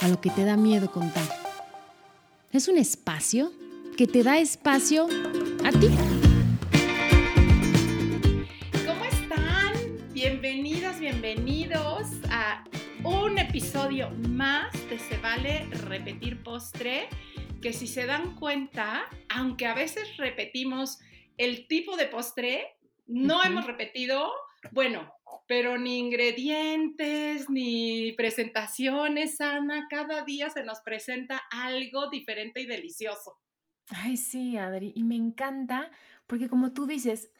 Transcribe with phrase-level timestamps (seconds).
[0.00, 1.24] A lo que te da miedo contar.
[2.52, 3.52] Es un espacio
[3.96, 5.06] que te da espacio
[5.64, 5.88] a ti.
[8.86, 9.72] ¿Cómo están?
[10.12, 12.64] Bienvenidas, bienvenidos a
[13.02, 17.08] un episodio más de Se vale repetir postre,
[17.62, 20.98] que si se dan cuenta, aunque a veces repetimos
[21.38, 24.32] el tipo de postre, no hemos repetido,
[24.70, 25.12] bueno,
[25.46, 33.38] pero ni ingredientes, ni presentaciones, Ana, cada día se nos presenta algo diferente y delicioso.
[33.88, 35.90] Ay, sí, Adri, y me encanta
[36.26, 37.30] porque como tú dices,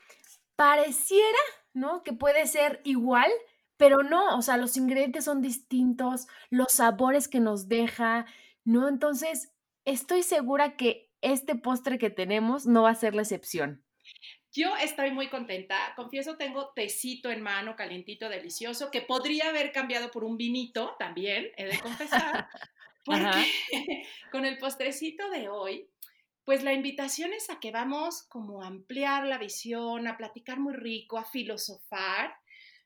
[0.56, 1.38] pareciera,
[1.72, 2.02] ¿no?
[2.02, 3.30] Que puede ser igual,
[3.76, 8.26] pero no, o sea, los ingredientes son distintos, los sabores que nos deja,
[8.64, 8.88] ¿no?
[8.88, 9.52] Entonces,
[9.84, 13.83] estoy segura que este postre que tenemos no va a ser la excepción.
[14.54, 15.92] Yo estoy muy contenta.
[15.96, 21.50] Confieso, tengo tecito en mano, calientito, delicioso, que podría haber cambiado por un vinito también,
[21.56, 22.48] he de confesar.
[23.04, 23.44] Porque Ajá.
[24.32, 25.88] con el postrecito de hoy,
[26.44, 30.74] pues la invitación es a que vamos como a ampliar la visión, a platicar muy
[30.74, 32.36] rico, a filosofar.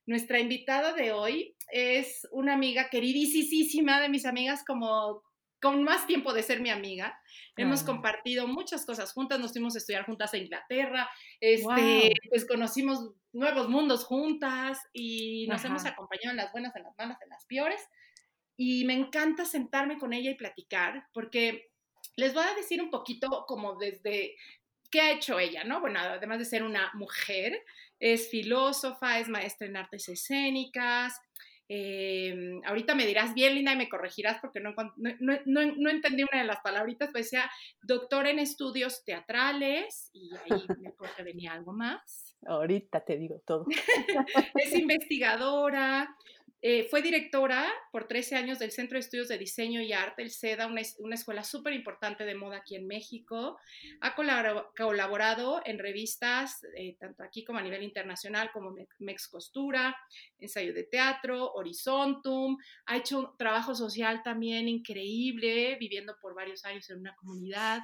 [0.07, 5.23] Nuestra invitada de hoy es una amiga queridísima de mis amigas como
[5.61, 7.21] con más tiempo de ser mi amiga.
[7.57, 7.87] Hemos Ah.
[7.87, 12.13] compartido muchas cosas juntas, nos fuimos a estudiar juntas a Inglaterra, este, Guau.
[12.31, 15.93] pues conocimos nuevos mundos juntas y nos hemos Ajá.
[15.95, 17.81] acompañado en las buenas, en las malas, en las peores.
[18.57, 21.71] Y me encanta sentarme con ella y platicar, porque
[22.17, 24.35] les voy a decir un poquito como desde
[24.91, 25.81] qué ha hecho ella, ¿no?
[25.81, 27.63] Bueno, además de ser una mujer,
[28.01, 31.21] es filósofa, es maestra en artes escénicas.
[31.69, 35.75] Eh, ahorita me dirás bien, Linda, y me corregirás porque no, encont- no, no- no-
[35.77, 37.51] no entendí una de las palabritas, pues decía
[37.83, 43.43] doctora en estudios teatrales, y ahí me acuerdo que venía algo más Ahorita te digo
[43.45, 43.67] todo.
[44.55, 46.15] es investigadora,
[46.61, 50.31] eh, fue directora por 13 años del Centro de Estudios de Diseño y Arte, el
[50.31, 53.59] SEDA, una, es- una escuela súper importante de moda aquí en México.
[54.01, 59.29] Ha colabora- colaborado en revistas, eh, tanto aquí como a nivel internacional, como Me- Mex
[59.29, 59.97] Costura,
[60.39, 62.57] Ensayo de Teatro, Horizontum.
[62.87, 67.83] Ha hecho un trabajo social también increíble, viviendo por varios años en una comunidad,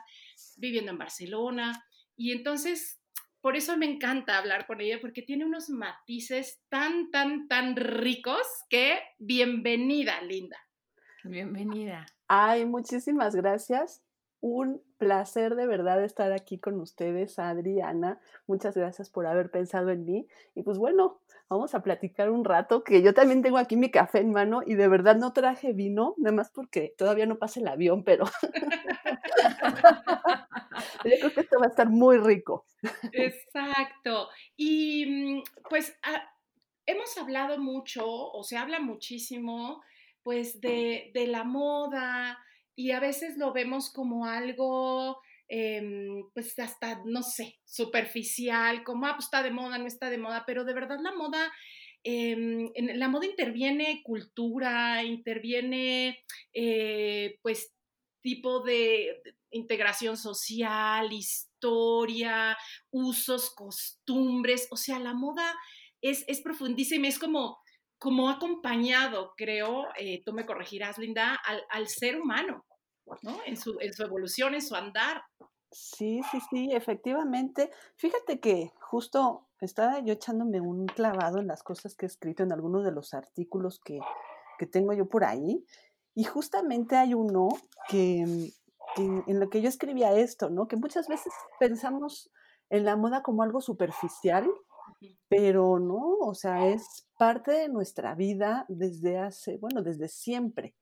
[0.56, 1.84] viviendo en Barcelona.
[2.16, 3.00] Y entonces
[3.44, 8.40] por eso me encanta hablar con ella, porque tiene unos matices tan, tan, tan ricos
[8.70, 10.56] que bienvenida, Linda.
[11.24, 12.06] Bienvenida.
[12.26, 14.02] Ay, muchísimas gracias.
[14.46, 18.20] Un placer de verdad estar aquí con ustedes, Adriana.
[18.46, 20.28] Muchas gracias por haber pensado en mí.
[20.54, 21.18] Y pues bueno,
[21.48, 24.74] vamos a platicar un rato, que yo también tengo aquí mi café en mano y
[24.74, 28.26] de verdad no traje vino, nada más porque todavía no pasa el avión, pero
[31.06, 32.66] yo creo que esto va a estar muy rico.
[33.12, 34.28] Exacto.
[34.58, 36.22] Y mm, pues ah,
[36.84, 39.82] hemos hablado mucho, o se habla muchísimo,
[40.22, 42.38] pues de, de la moda
[42.76, 49.14] y a veces lo vemos como algo, em, pues hasta, no sé, superficial, como, ah,
[49.16, 51.52] pues está de moda, no está de moda, pero de verdad la moda...
[52.04, 56.18] em, la moda interviene cultura, interviene
[56.52, 57.72] eh, pues
[58.22, 62.56] tipo de integración social, historia,
[62.90, 65.54] usos, costumbres, o sea, la moda
[66.02, 67.58] es, es profundísima, es como,
[68.04, 72.62] como acompañado, creo, eh, tú me corregirás, Linda, al, ser humano,
[73.22, 73.38] ¿no?
[73.46, 75.22] En su, evolución, en su andar.
[75.70, 77.70] Sí, sí, sí, efectivamente.
[77.96, 82.52] Fíjate que justo estaba yo echándome un clavado en las cosas que he escrito en
[82.52, 83.98] algunos de los artículos que,
[84.58, 85.64] que tengo yo por ahí.
[86.14, 87.48] Y justamente hay uno
[87.88, 88.52] que
[88.98, 90.68] en lo que yo escribía esto, ¿no?
[90.68, 92.30] Que muchas veces pensamos
[92.68, 94.46] en la moda como algo superficial,
[95.28, 100.74] pero no, o sea, es parte de nuestra vida desde hace, bueno, desde siempre.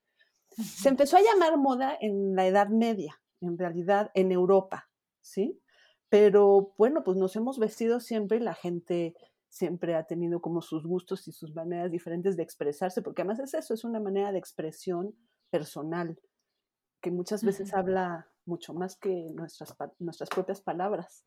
[0.51, 4.89] Se empezó a llamar moda en la Edad Media, en realidad en Europa,
[5.21, 5.61] ¿sí?
[6.09, 9.15] Pero bueno, pues nos hemos vestido siempre y la gente
[9.49, 13.55] siempre ha tenido como sus gustos y sus maneras diferentes de expresarse, porque además es
[13.55, 15.15] eso, es una manera de expresión
[15.51, 16.19] personal,
[17.01, 21.25] que muchas veces habla mucho más que nuestras, nuestras propias palabras.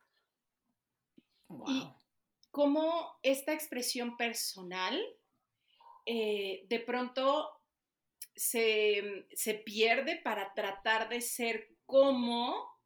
[1.66, 1.95] Y Wow.
[2.56, 4.98] Cómo esta expresión personal,
[6.06, 7.50] eh, de pronto
[8.34, 12.80] se, se pierde para tratar de ser como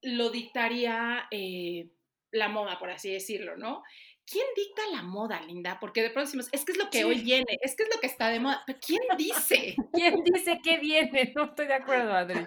[0.00, 1.90] lo dictaría eh,
[2.30, 3.82] la moda, por así decirlo, ¿no?
[4.24, 5.78] ¿Quién dicta la moda, Linda?
[5.80, 8.00] Porque de pronto decimos, es que es lo que hoy viene, es que es lo
[8.00, 9.74] que está de moda, pero ¿quién dice?
[9.92, 11.32] ¿Quién dice que viene?
[11.34, 12.46] No estoy de acuerdo, Adri.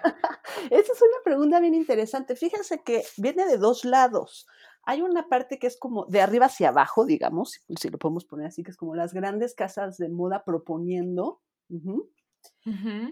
[0.70, 2.36] Esa es una pregunta bien interesante.
[2.36, 4.46] Fíjense que viene de dos lados.
[4.88, 8.46] Hay una parte que es como de arriba hacia abajo, digamos, si lo podemos poner
[8.46, 11.42] así, que es como las grandes casas de moda proponiendo.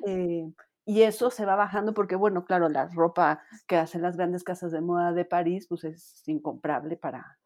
[0.06, 0.50] Eh,
[0.87, 4.73] y eso se va bajando porque, bueno, claro, la ropa que hacen las grandes casas
[4.73, 7.38] de moda de París, pues es incomparable para,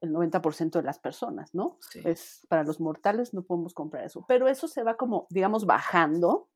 [0.00, 1.78] el 90% de las personas, ¿no?
[2.04, 6.48] Es para los mortales no podemos comprar eso, pero eso se va como, digamos, bajando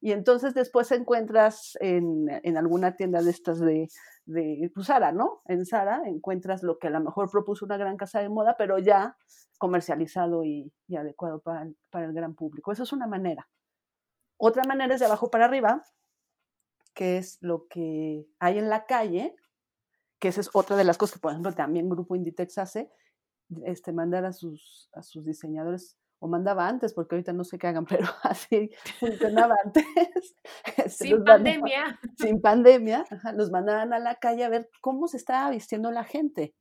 [0.00, 3.88] y entonces después encuentras en, en alguna tienda de estas de,
[4.24, 5.42] de pues Sara, ¿no?
[5.46, 8.78] En Sara encuentras lo que a lo mejor propuso una gran casa de moda, pero
[8.78, 9.16] ya
[9.58, 12.72] comercializado y, adecuado para el, para el gran público.
[12.72, 13.46] Eso es una manera.
[14.38, 15.84] Otra manera es de abajo para arriba,
[16.94, 19.36] que es lo que hay en la calle,
[20.18, 22.90] que esa es otra de las cosas que, por ejemplo, también Grupo Inditex hace,
[23.66, 27.66] este, mandar a sus, a sus diseñadores, o mandaba antes, porque ahorita no sé qué
[27.66, 28.70] hagan, pero así
[29.00, 29.84] funcionaba antes.
[30.76, 31.98] Este, sin pandemia.
[32.16, 36.54] sin pandemia, los mandaban a la calle a ver cómo se estaba vistiendo la gente.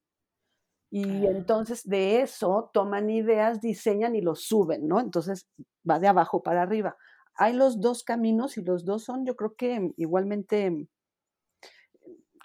[0.91, 5.00] Y entonces de eso toman ideas, diseñan y lo suben, ¿no?
[5.00, 5.47] Entonces
[5.88, 6.97] va de abajo para arriba.
[7.35, 10.88] Hay los dos caminos y los dos son, yo creo que igualmente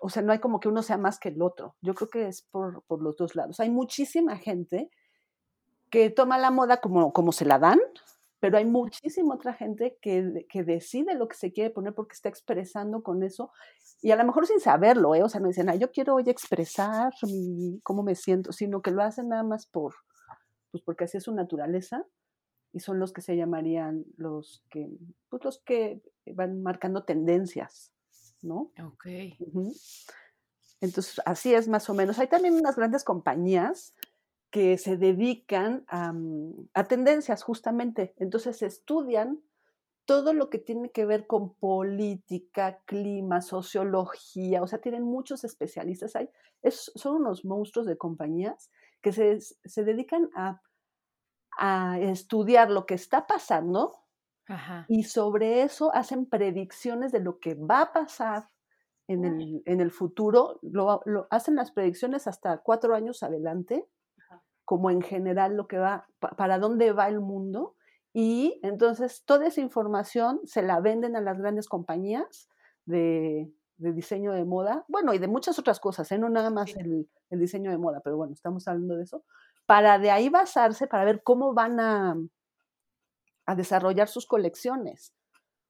[0.03, 1.77] o sea, no hay como que uno sea más que el otro.
[1.81, 3.59] Yo creo que es por, por los dos lados.
[3.61, 4.91] Hay muchísima gente
[5.95, 7.79] que toma la moda como, como se la dan,
[8.41, 12.29] pero hay muchísima otra gente que, que, decide lo que se quiere poner porque está
[12.29, 13.53] expresando con eso
[14.03, 15.23] y a lo mejor sin saberlo, ¿eh?
[15.23, 17.13] o sea, no dicen, ah, yo quiero hoy expresar
[17.85, 19.95] cómo me siento, sino que lo hacen nada más por,
[20.73, 22.05] pues porque así es su naturaleza
[22.73, 24.89] y son los que se llamarían los que,
[25.29, 27.93] pues los que van marcando tendencias.
[28.43, 28.73] ¿no?
[28.85, 29.07] Ok.
[30.81, 32.19] Entonces, así es más o menos.
[32.19, 33.95] Hay también unas grandes compañías
[34.55, 38.15] que se dedican a, mm, a tendencias justamente.
[38.19, 39.43] Entonces, estudian
[40.05, 46.15] todo lo que tiene que ver con política, clima, sociología, o sea, tienen muchos especialistas
[46.15, 46.31] ahí.
[46.71, 48.71] son unos monstruos de compañías
[49.03, 50.63] que se, se dedican a,
[51.59, 54.05] a, estudiar lo que está pasando
[54.87, 58.45] y sobre eso hacen predicciones de lo que va a pasar
[59.09, 60.61] en el, en el futuro.
[60.63, 63.89] Lo, lo, hacen las predicciones hasta cuatro años adelante,
[64.65, 67.77] como en general lo que va, para dónde va el mundo.
[68.13, 72.49] Y entonces toda esa información se la venden a las grandes compañías
[72.87, 76.19] de, de diseño de moda, bueno, y de muchas otras cosas, ¿eh?
[76.19, 79.25] no nada más el, el, diseño de moda, pero bueno, estamos hablando de eso,
[79.67, 82.17] para de ahí basarse, para ver cómo van a,
[83.47, 85.13] a desarrollar sus colecciones.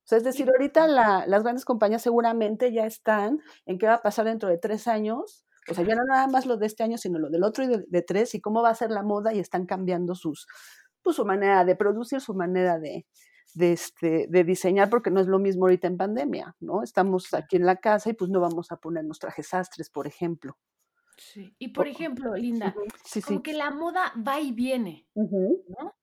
[0.05, 4.03] O sea, es decir, ahorita las grandes compañías seguramente ya están en qué va a
[4.03, 5.47] pasar dentro de tres años.
[5.71, 7.85] O sea, ya no nada más lo de este año, sino lo del otro y
[7.87, 10.47] de, tres, y cómo va a ser la moda, y están cambiando sus,
[11.03, 13.07] pues, su manera de producir, su manera de,
[13.55, 16.83] de, este, de diseñar, porque no es lo mismo ahorita en pandemia, ¿no?
[16.83, 20.59] Estamos aquí en la casa y pues no vamos a ponernos trajes sastres, por ejemplo.
[21.17, 21.55] Sí.
[21.59, 22.75] Y por ejemplo, Linda,
[23.25, 25.95] como que la moda va y viene, ¿no?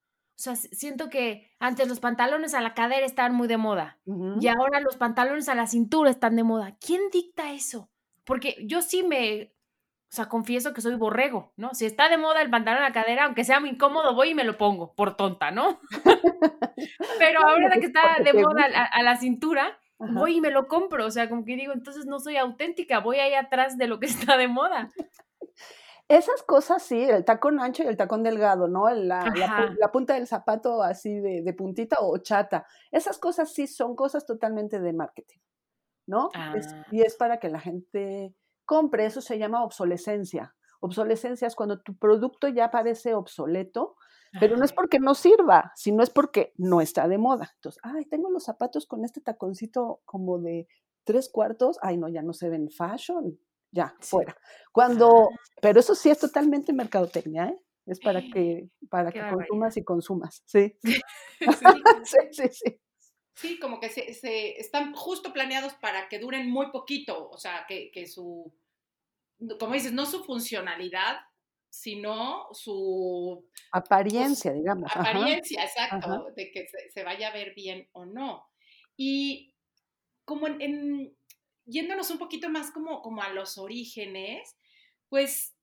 [0.42, 4.48] O sea, siento que antes los pantalones a la cadera estaban muy de moda y
[4.48, 6.78] ahora los pantalones a la cintura están de moda.
[6.84, 7.91] ¿Quién dicta eso?
[8.32, 9.54] Porque yo sí me,
[10.10, 11.74] o sea, confieso que soy borrego, ¿no?
[11.74, 14.34] Si está de moda el pantalón a la cadera, aunque sea muy incómodo, voy y
[14.34, 15.82] me lo pongo, por tonta, ¿no?
[17.20, 21.06] Pero ahora que está de moda a, la cintura, voy y me lo compro.
[21.06, 24.06] O sea, como que digo, entonces no soy auténtica, voy ahí atrás de lo que
[24.08, 24.90] está de moda.
[26.08, 28.90] Esas cosas sí, el tacón ancho y el tacón delgado, ¿no?
[28.92, 29.26] La,
[29.78, 32.66] la, punta del zapato así de, de, puntita o chata.
[32.92, 35.40] Esas cosas sí son cosas totalmente de marketing,
[36.12, 36.30] ¿no?
[36.36, 36.54] Ah.
[36.92, 40.54] y es para que la gente compre, eso se llama obsolescencia.
[40.82, 43.96] Obsolescencia es cuando tu producto ya parece obsoleto,
[44.40, 47.52] pero no es porque no sirva, sino es porque no está de moda.
[47.56, 50.68] Entonces, ay, tengo los zapatos con este taconcito como de
[51.04, 53.38] tres cuartos, ay, no, ya no se ven fashion,
[53.72, 54.36] ya, fuera.
[54.72, 55.30] Cuando,
[55.62, 57.60] pero eso sí es totalmente mercadotecnia, ¿eh?
[57.86, 60.78] Es para que, para que consumas y consumas, sí.
[62.04, 62.82] sí, sí, sí.
[63.42, 67.66] Sí, como que se, se, están justo planeados para que duren muy poquito, o sea,
[67.68, 68.54] que, que su,
[69.60, 71.22] como dices, no su funcionalidad,
[71.68, 74.92] sino su apariencia, digamos.
[74.96, 78.48] Apariencia, exacto, de que se, se, vaya a ver bien o no.
[78.96, 79.56] Y
[80.24, 81.18] como en, en,
[81.66, 84.56] yéndonos un poquito más como, como a los orígenes,
[85.10, 85.56] pues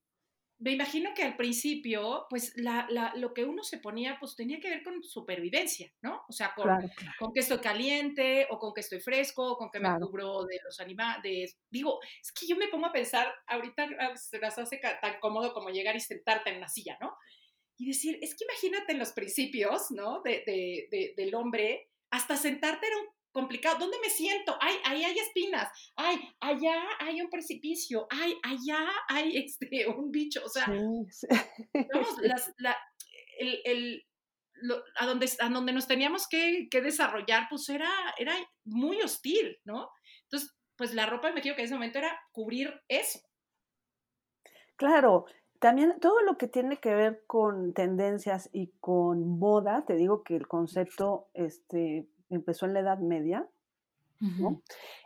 [0.60, 4.58] me imagino que al principio, pues la, la, lo que uno se ponía, pues tenía
[4.58, 6.22] que ver con supervivencia, ¿no?
[6.28, 6.68] O sea, con,
[7.18, 10.58] con que estoy caliente, o con que estoy fresco, o con que me cubro de
[10.64, 11.56] los animales.
[11.70, 15.52] Digo, es que yo me pongo a pensar, ahorita ah, se las hace tan cómodo
[15.52, 17.16] como llegar y sentarte en la silla, ¿no?
[17.76, 20.22] Y decir, es que imagínate en los principios, ¿no?
[20.22, 23.78] De, de, de, del hombre, hasta sentarte era un complicado.
[23.78, 24.56] ¿Dónde me siento?
[24.60, 25.68] Ay, ahí hay espinas.
[25.94, 28.06] Ay, allá hay un precipicio.
[28.10, 30.42] Ay, allá hay este, un bicho.
[30.44, 31.22] O sea, vamos,
[32.22, 32.76] las, la,
[33.38, 34.06] el, el,
[34.54, 39.56] lo, a, donde, a donde nos teníamos que, que, desarrollar, pues era, era muy hostil,
[39.64, 39.88] ¿no?
[40.24, 43.20] Entonces, pues la ropa, me dijo que en ese momento era cubrir eso.
[44.76, 45.26] Claro,
[45.60, 50.36] también todo lo que tiene que ver con tendencias y con moda, te digo que
[50.36, 53.48] el concepto este, empezó en la Edad Media,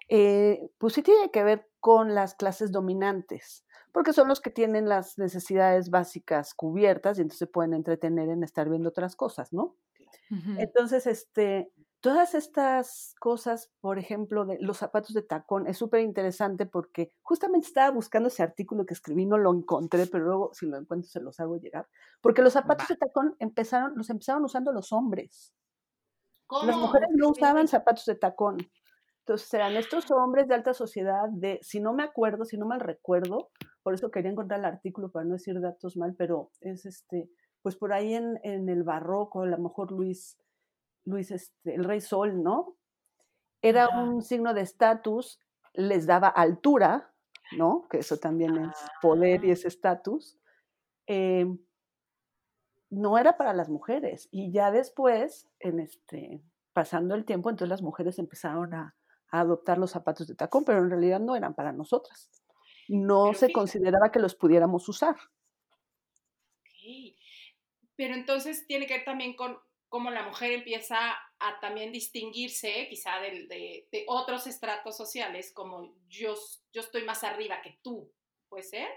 [0.09, 4.89] eh, pues sí tiene que ver con las clases dominantes, porque son los que tienen
[4.89, 9.77] las necesidades básicas cubiertas y entonces se pueden entretener en estar viendo otras cosas, ¿no?
[10.57, 16.67] Entonces, este, todas estas cosas, por ejemplo, de los zapatos de tacón, es súper interesante
[16.67, 20.79] porque justamente estaba buscando ese artículo que escribí, no lo encontré, pero luego si lo
[20.79, 21.87] encuentro se los hago llegar,
[22.21, 25.55] porque los zapatos de tacón empezaron, los empezaron usando los hombres.
[26.65, 28.59] Las mujeres no usaban zapatos de tacón.
[29.21, 32.81] Entonces eran estos hombres de alta sociedad, de, si no me acuerdo, si no mal
[32.81, 33.51] recuerdo,
[33.83, 37.31] por eso quería encontrar el artículo para no decir datos mal, pero es este,
[37.63, 40.39] pues por ahí en, en el barroco, a lo mejor Luis,
[41.05, 42.77] Luis, este, el rey Sol, ¿no?
[43.61, 45.39] Era un signo de estatus,
[45.73, 47.15] les daba altura,
[47.57, 47.87] ¿no?
[47.89, 49.53] Que eso también es poder y ah.
[49.53, 50.37] es estatus.
[51.07, 51.47] Eh,
[52.93, 54.29] no era para las mujeres.
[54.31, 56.43] Y ya después, en este,
[56.75, 58.95] pasando el tiempo, entonces las mujeres empezaron a,
[59.35, 62.31] adoptar los zapatos de tacón, pero en realidad no eran para nosotras.
[62.87, 65.17] No se consideraba que los pudiéramos usar.
[67.97, 69.57] Pero entonces tiene que ver también con
[69.89, 70.99] cómo la mujer empieza
[71.39, 76.35] a también distinguirse quizá de, de, otros estratos sociales, como yo,
[76.71, 78.13] yo estoy más arriba que tú,
[78.51, 78.89] ¿puede ser?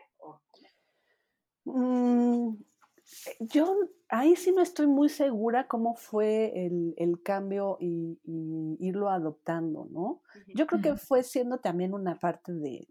[1.64, 2.56] Mm,
[3.40, 3.76] yo
[4.10, 8.20] ahí sí no estoy muy segura cómo fue el, cambio y,
[8.80, 10.22] irlo adoptando, ¿no?
[10.54, 12.88] Yo creo que fue siendo también una parte de,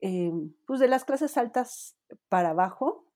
[0.00, 0.32] eh,
[0.66, 1.96] pues de las clases altas
[2.28, 3.06] para abajo,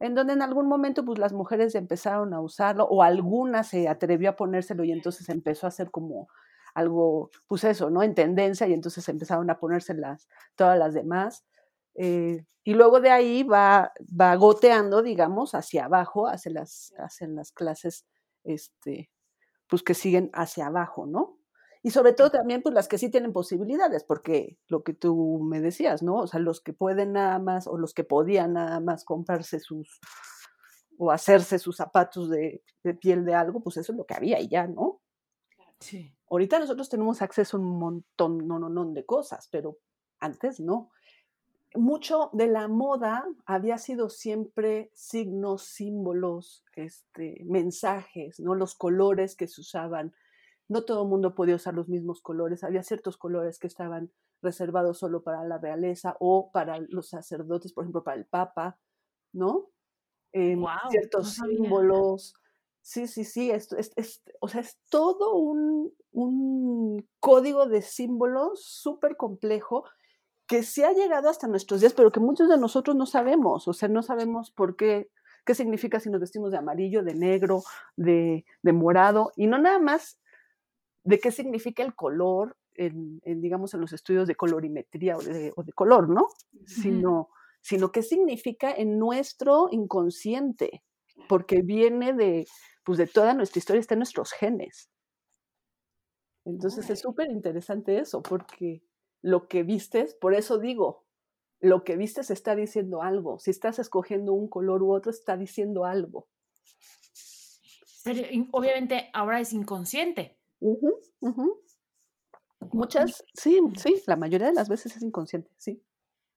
[0.00, 4.30] en donde en algún momento pues las mujeres empezaron a usarlo o alguna se atrevió
[4.30, 6.28] a ponérselo y entonces empezó a ser como
[6.74, 8.02] algo, pues eso, ¿no?
[8.02, 11.44] En tendencia y entonces empezaron a ponérselas todas las demás.
[11.98, 17.50] Eh, y luego de ahí va, va goteando, digamos, hacia abajo, hacia las, hacia las
[17.50, 18.06] clases,
[18.44, 19.10] este,
[19.68, 21.38] pues que siguen hacia abajo, ¿no?
[21.82, 25.60] Y sobre todo también, pues las que sí tienen posibilidades, porque lo que tú me
[25.60, 26.16] decías, ¿no?
[26.16, 30.00] O sea, los que pueden nada más, o los que podían nada más comprarse sus,
[30.98, 34.40] o hacerse sus zapatos de, de piel de algo, pues eso es lo que había
[34.40, 35.00] y ya, ¿no?
[35.80, 36.14] Sí.
[36.30, 39.78] Ahorita nosotros tenemos acceso a un montón, no, no, no, de cosas, pero
[40.20, 40.90] antes no
[41.74, 48.54] mucho de la moda había sido siempre signos, símbolos, este, mensajes, ¿no?
[48.54, 50.14] Los colores que se usaban.
[50.68, 52.64] No todo el mundo podía usar los mismos colores.
[52.64, 54.10] Había ciertos colores que estaban
[54.42, 58.78] reservados solo para la realeza o para los sacerdotes, por ejemplo, para el Papa,
[59.32, 59.68] ¿no?
[60.32, 62.34] Em, ciertos símbolos.
[62.80, 69.16] Sí, sí, sí, esto es, o sea, es todo un, un código de símbolos súper
[69.16, 69.84] complejo
[70.48, 73.74] que se ha llegado hasta nuestros días, pero que muchos de nosotros no sabemos, o
[73.74, 75.10] sea, no sabemos por qué,
[75.44, 77.62] qué significa si nos vestimos de amarillo, de negro,
[77.96, 80.18] de, morado, y no nada más
[81.04, 86.08] de qué significa el color, en, digamos, en los estudios de colorimetría o de, color,
[86.08, 86.28] ¿no?
[86.64, 87.28] Sino,
[87.60, 90.82] sino qué significa en nuestro inconsciente,
[91.28, 92.46] porque viene de,
[92.84, 94.88] pues de toda nuestra historia, está en nuestros genes.
[96.46, 98.82] Entonces es súper interesante eso, porque
[99.22, 101.04] lo que vistes, por eso digo,
[101.60, 103.38] lo que vistes está diciendo algo.
[103.38, 106.28] Si estás escogiendo un color u otro, está diciendo algo.
[108.04, 108.22] Pero
[108.52, 110.38] obviamente ahora es inconsciente.
[112.72, 115.82] Muchas, sí, sí, la mayoría de las veces es inconsciente, sí.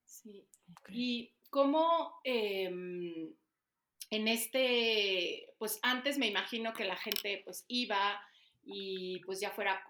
[0.06, 0.48] Sí.
[0.90, 3.34] Y cómo em,
[4.10, 8.22] en este, pues antes me imagino que la gente pues iba
[8.64, 9.82] y pues ya fuera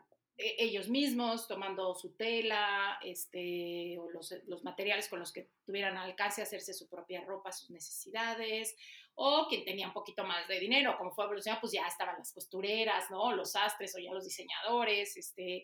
[0.57, 6.41] ellos mismos tomando su tela, este, o los, los, materiales con los que tuvieran alcance,
[6.41, 8.75] hacerse su propia ropa, sus necesidades,
[9.15, 12.31] o quien tenía un poquito más de dinero, como fue evolucionando, pues ya estaban las
[12.31, 13.33] costureras, ¿no?
[13.33, 15.63] Los astres o ya los diseñadores, este,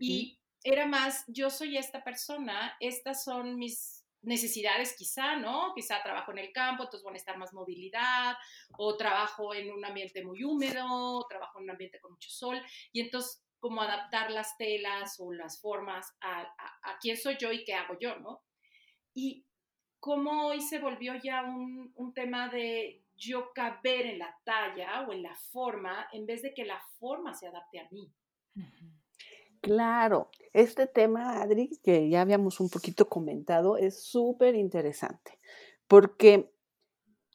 [0.00, 5.72] y era más, yo soy esta persona, estas son mis necesidades quizá, ¿no?
[5.74, 8.36] Quizá trabajo en el campo, entonces van a necesitar más movilidad,
[8.78, 12.60] o trabajo en un ambiente muy húmedo, o trabajo en un ambiente con mucho sol,
[12.92, 17.64] y entonces como adaptar las telas o las formas a, a, quién soy yo y
[17.64, 18.42] qué hago yo, ¿no?
[19.14, 19.46] Y
[19.98, 25.14] cómo hoy se volvió ya un, un tema de yo caber en la talla o
[25.14, 28.12] en la forma en vez de que la forma se adapte a mí.
[29.62, 35.40] Claro, este tema, Adri, que ya habíamos un poquito comentado, es súper interesante,
[35.88, 36.52] porque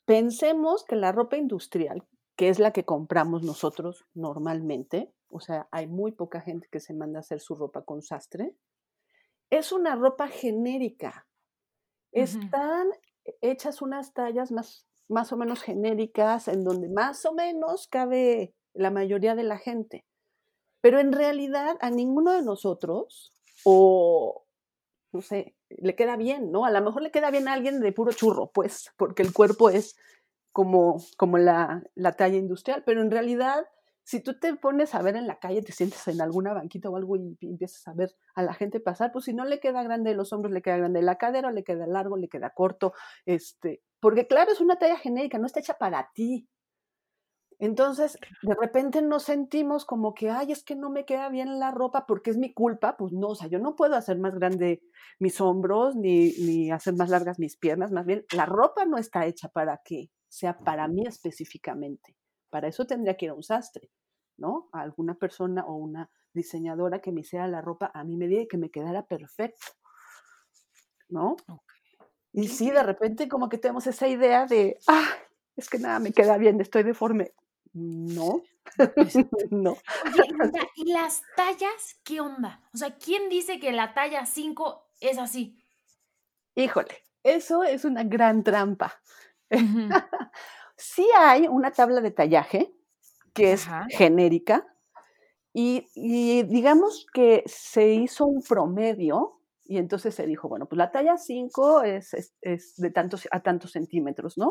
[0.05, 5.87] pensemos que la ropa industrial, que es la que compramos nosotros normalmente, o sea, hay
[5.87, 8.55] muy poca gente que se manda a hacer su ropa con sastre,
[9.49, 11.27] es una ropa genérica.
[12.11, 12.89] Están
[13.41, 18.91] hechas unas tallas más, más o menos genéricas en donde más o menos cabe la
[18.91, 20.05] mayoría de la gente.
[20.81, 23.33] Pero en realidad a ninguno de nosotros,
[23.63, 24.45] o
[25.11, 26.65] no sé, le queda bien, ¿no?
[26.65, 29.69] A lo mejor le queda bien a alguien de puro churro, pues, porque el cuerpo
[29.69, 29.95] es
[30.51, 33.65] como, como la, la talla industrial, pero en realidad
[34.03, 36.95] si tú te pones a ver en la calle, te sientes en alguna banquita o
[36.95, 40.15] algo y, empiezas a ver a la gente pasar, pues si no le queda grande
[40.15, 42.93] los hombros, le queda grande la cadera, le queda largo, le queda corto,
[43.25, 46.47] este, porque claro, es una talla genérica, no está hecha para ti.
[47.59, 51.71] Entonces, de repente nos sentimos como que, ay, es que no me queda bien la
[51.71, 52.95] ropa porque es mi culpa.
[52.97, 54.81] Pues no, o sea, yo no puedo hacer más grande
[55.19, 57.91] mis hombros ni, ni hacer más largas mis piernas.
[57.91, 62.15] Más bien, la ropa no está hecha para que sea para mí específicamente.
[62.49, 63.89] Para eso tendría que ir a un sastre,
[64.37, 64.69] ¿no?
[64.71, 68.47] A alguna persona o una diseñadora que me hiciera la ropa a mi medida y
[68.47, 69.65] que me quedara perfecto,
[71.09, 71.35] ¿no?
[72.31, 75.09] Y sí, de repente como que tenemos esa idea de, ah,
[75.55, 77.33] es que nada me queda bien, estoy deforme.
[77.73, 78.43] No,
[79.51, 79.77] no.
[80.75, 82.61] ¿y las tallas qué onda?
[82.73, 85.57] O sea, ¿quién dice que la talla 5 es así?
[86.55, 89.01] Híjole, eso es una gran trampa.
[90.79, 92.73] sí hay una tabla de tallaje
[93.33, 94.65] que es genérica
[95.53, 101.17] y, digamos que se hizo un promedio y entonces se dijo, bueno, pues la talla
[101.17, 104.49] 5 es, es, de tantos a tantos centímetros, ¿no?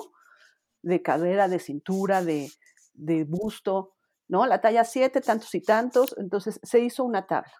[0.83, 2.50] De cadera, de cintura, de,
[2.94, 3.94] de busto,
[4.29, 4.46] ¿no?
[4.46, 7.53] La talla 7, tantos y tantos, entonces se hizo una tabla.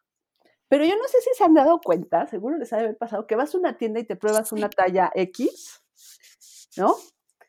[0.69, 3.27] Pero yo no sé si se han dado cuenta, seguro les ha de haber pasado,
[3.27, 5.83] que vas a una tienda y te pruebas una talla X,
[6.77, 6.95] ¿no?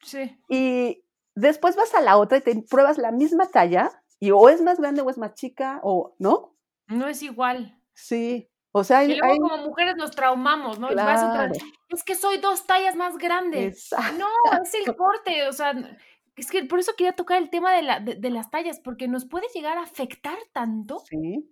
[0.01, 0.41] Sí.
[0.47, 1.03] Y
[1.39, 4.79] después vas a la otra y te pruebas la misma talla y o es más
[4.79, 6.55] grande o es más chica o, ¿no?
[6.87, 7.79] No es igual.
[7.93, 8.49] Sí.
[8.71, 10.89] O sea, y luego como mujeres nos traumamos, ¿no?
[10.89, 13.89] es que soy dos tallas más grandes.
[14.17, 14.27] No,
[14.61, 15.73] es el corte, o sea,
[16.35, 19.25] es que por eso quería tocar el tema de, la, de, las tallas, porque nos
[19.25, 20.99] puede llegar a afectar tanto.
[21.09, 21.51] Sí.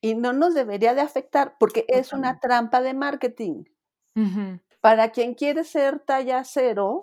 [0.00, 3.64] Y no nos debería de afectar porque es una trampa de marketing.
[4.80, 7.02] Para quien quiere ser talla cero,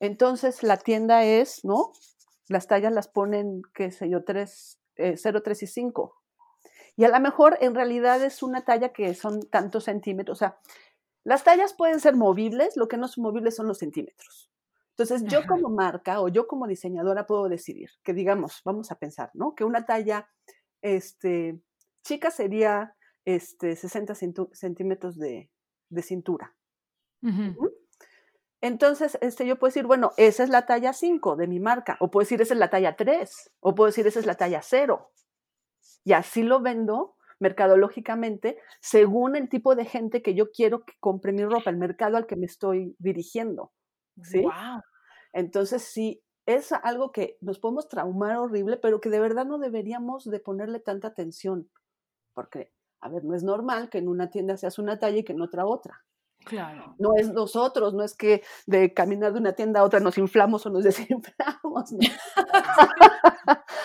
[0.00, 1.92] entonces la tienda es, ¿no?
[2.48, 4.78] Las tallas las ponen, qué sé yo, 3,
[5.16, 6.22] 0, 3 y 5.
[6.96, 10.38] Y a lo mejor en realidad es una talla que son tantos centímetros.
[10.38, 10.58] O sea,
[11.24, 14.50] las tallas pueden ser movibles, lo que no son movibles son los centímetros.
[14.90, 19.30] Entonces, yo como marca o yo como diseñadora puedo decidir que, digamos, vamos a pensar,
[19.34, 19.54] ¿no?
[19.54, 20.30] Que una talla
[20.80, 21.60] este,
[22.02, 24.14] chica sería este, 60
[24.52, 25.50] centímetros de,
[26.00, 26.56] cintura.
[28.60, 32.10] Entonces, este, yo puedo decir, bueno, esa es la talla 5 de mi marca, o
[32.10, 35.10] puedo decir, esa es la talla 3, o puedo decir, esa es la talla 0.
[36.04, 41.32] Y así lo vendo mercadológicamente según el tipo de gente que yo quiero que compre
[41.32, 43.72] mi ropa, el mercado al que me estoy dirigiendo.
[44.22, 44.44] ¿sí?
[45.32, 50.24] Entonces, sí, es algo que nos podemos traumar horrible, pero que de verdad no deberíamos
[50.24, 51.68] de ponerle tanta atención,
[52.32, 55.32] porque, a ver, no es normal que en una tienda seas una talla y que
[55.32, 56.04] en otra otra.
[56.46, 56.94] Claro.
[56.98, 60.64] No es nosotros, no es que de caminar de una tienda a otra nos inflamos
[60.64, 61.60] o nos desinflamos.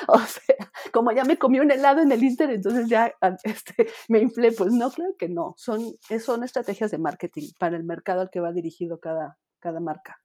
[0.08, 0.56] o sea,
[0.94, 4.52] como ya me comí un helado en el Inter, entonces ya ah, este, me inflé.
[4.52, 5.56] Pues no, creo que no.
[5.58, 5.82] Son,
[6.24, 10.22] son estrategias de marketing para el mercado al que va dirigido cada, cada marca.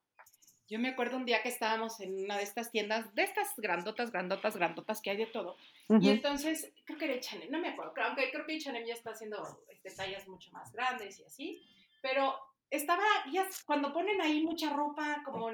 [0.68, 4.10] Yo me acuerdo un día que estábamos en una de estas tiendas, de estas grandotas,
[4.10, 5.56] grandotas, grandotas que hay de todo.
[6.00, 9.12] Y entonces, creo que era Chanel, no me acuerdo, aunque creo que Chanel ya está
[9.12, 11.62] haciendo este, tallas mucho más grandes y así.
[12.02, 12.38] Pero
[12.70, 15.50] estaba, ya cuando ponen ahí mucha ropa como,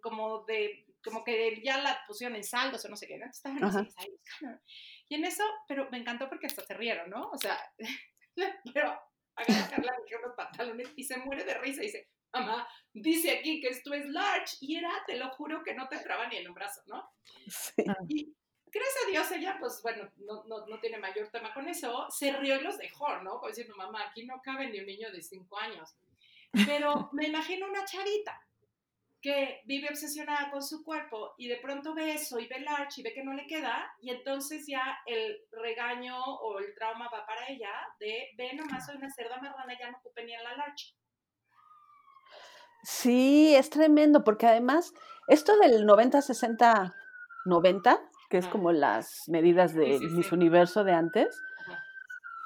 [0.00, 3.26] como de, como que ya la pusieron en saldos o no sé qué, ¿no?
[3.26, 3.88] Estaban ahí,
[5.08, 7.30] Y en eso, pero me encantó porque hasta se rieron, ¿no?
[7.30, 7.58] O sea,
[8.74, 9.00] pero
[9.34, 13.92] agarra los pantalones y se muere de risa y dice, mamá, dice aquí que esto
[13.94, 16.82] es large y era, te lo juro, que no te entraba ni en un brazo,
[16.86, 17.08] ¿no?
[17.50, 17.84] Sí.
[18.08, 18.36] Y
[18.72, 22.32] gracias a Dios ella, pues bueno, no, no, no, tiene mayor tema con eso, se
[22.32, 23.38] rió y los dejó, ¿no?
[23.38, 25.94] Como diciendo, mamá, aquí no cabe ni un niño de cinco años.
[26.66, 28.40] Pero me imagino una chavita
[29.20, 32.98] que vive obsesionada con su cuerpo y de pronto ve eso y ve el arch
[32.98, 37.26] y ve que no le queda y entonces ya el regaño o el trauma va
[37.26, 40.56] para ella de ve nomás soy una cerda marrana ya no ocupe ni en la
[40.56, 40.94] larch.
[42.82, 44.94] Sí, es tremendo porque además
[45.28, 50.22] esto del 90-60-90, que es como las medidas de sí.
[50.32, 51.36] Universo de antes,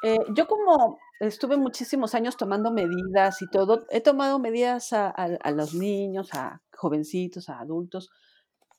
[0.03, 5.39] eh, yo como estuve muchísimos años tomando medidas y todo, he tomado medidas a, a-
[5.43, 8.11] a los niños, a jovencitos, a adultos.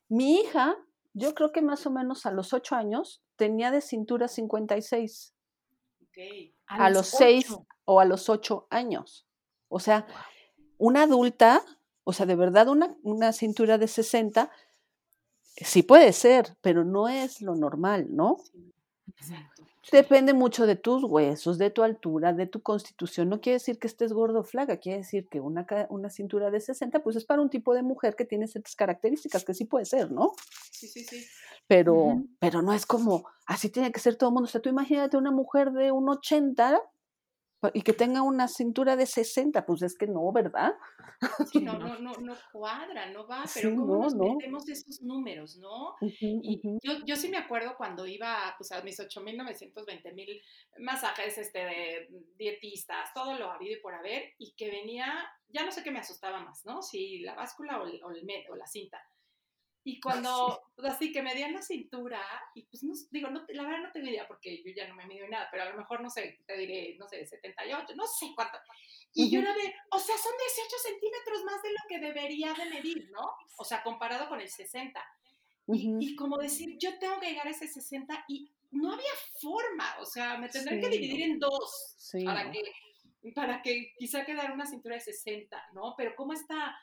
[0.09, 0.75] Mi hija,
[1.13, 5.33] yo creo que más o menos a los 8 años, tenía de cintura 56,
[6.01, 6.17] Ok.
[6.67, 7.65] a los 6 ocho.
[7.85, 9.27] o a los 8 años.
[9.67, 10.05] O sea,
[10.77, 11.61] una adulta,
[12.03, 14.51] o sea, de verdad una, una cintura de 60,
[15.57, 18.37] sí puede ser, pero no es lo normal, ¿no?
[19.07, 19.63] Exacto.
[19.91, 23.29] Depende mucho de tus huesos, de tu altura, de tu constitución.
[23.29, 26.59] No quiere decir que estés gordo o flaca, quiere decir que una, una cintura de
[26.59, 29.85] 60, pues es para un tipo de mujer que tiene ciertas características, que sí puede
[29.85, 30.33] ser, ¿no?
[30.71, 31.25] Sí, sí, sí.
[31.67, 34.45] Pero, pero no es como, así tiene que ser todo el mundo.
[34.47, 36.81] O sea, tú imagínate una mujer de un 80 pa-
[37.73, 40.73] y que tenga una cintura de 60, pues es que no, ¿verdad?
[41.51, 44.23] Sí, no, no, no, no cuadra, no va, Sí, pero ¿cómo no, nos no.
[44.35, 45.95] metemos esos números, no?
[46.01, 50.41] Y yo, yo sí me acuerdo cuando iba pues, a mis 8.920 mil
[50.79, 55.71] masajes este, de dietistas, todo lo habido y por haber, y que venía, ya no
[55.71, 56.81] sé qué me asustaba más, ¿no?
[56.81, 58.99] Si la báscula o, el, o, el med- o la cinta.
[59.87, 62.19] Y cuando, pues, así que medían la cintura,
[62.55, 65.05] y pues no, digo, no, la verdad no tengo idea porque yo ya no me
[65.05, 68.31] mido nada, pero a lo mejor, no sé, te diré, no sé, 78, no sé
[68.35, 68.57] cuánto.
[69.13, 69.47] Y yo Ujú.
[69.47, 73.29] era de, o sea, son 18 centímetros más de lo que debería de medir, ¿no?
[73.59, 75.05] O sea, comparado con el 60.
[75.67, 75.97] Y, Ujú.
[76.01, 79.05] y como decir, yo tengo que llegar a ese 60 y no había
[79.39, 81.33] forma, o sea, me tendré que Sí, dividir no.
[81.33, 82.61] en dos Sí, para que,
[83.35, 85.93] para que quizá quedara una cintura de 60, ¿no?
[85.95, 86.75] Pero cómo está,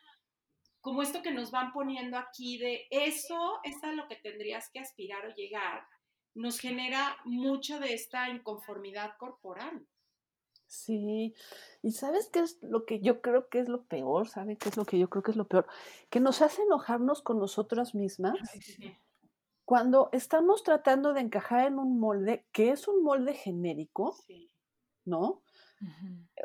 [0.83, 4.81] como esto que nos van poniendo aquí de eso es a lo que tendrías que
[4.81, 5.87] aspirar o llegar,
[6.35, 9.87] nos genera mucho de esta inconformidad corporal.
[10.67, 11.35] Sí,
[11.83, 14.29] y ¿sabes qué es lo que yo creo que es lo peor?
[14.29, 15.67] ¿Sabe qué es lo que yo creo que es lo peor?
[16.11, 18.39] Que nos hace enojarnos con nosotras mismas
[19.65, 24.51] cuando estamos tratando de encajar en un molde que es un molde genérico, Sí.
[25.05, 25.43] ¿No?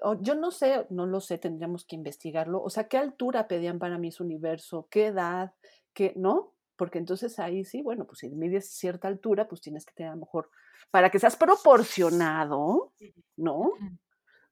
[0.01, 2.61] O yo no sé, no lo sé, tendríamos que investigarlo.
[2.61, 4.87] O sea, ¿qué altura pedían para Miss Universo?
[4.89, 5.53] ¿Qué edad?
[5.93, 6.53] ¿Qué, no?
[6.75, 10.15] Porque entonces ahí sí, bueno, pues si mides cierta altura, pues tienes que tener a
[10.15, 10.49] lo mejor,
[10.91, 12.93] para que seas proporcionado,
[13.35, 13.71] ¿no?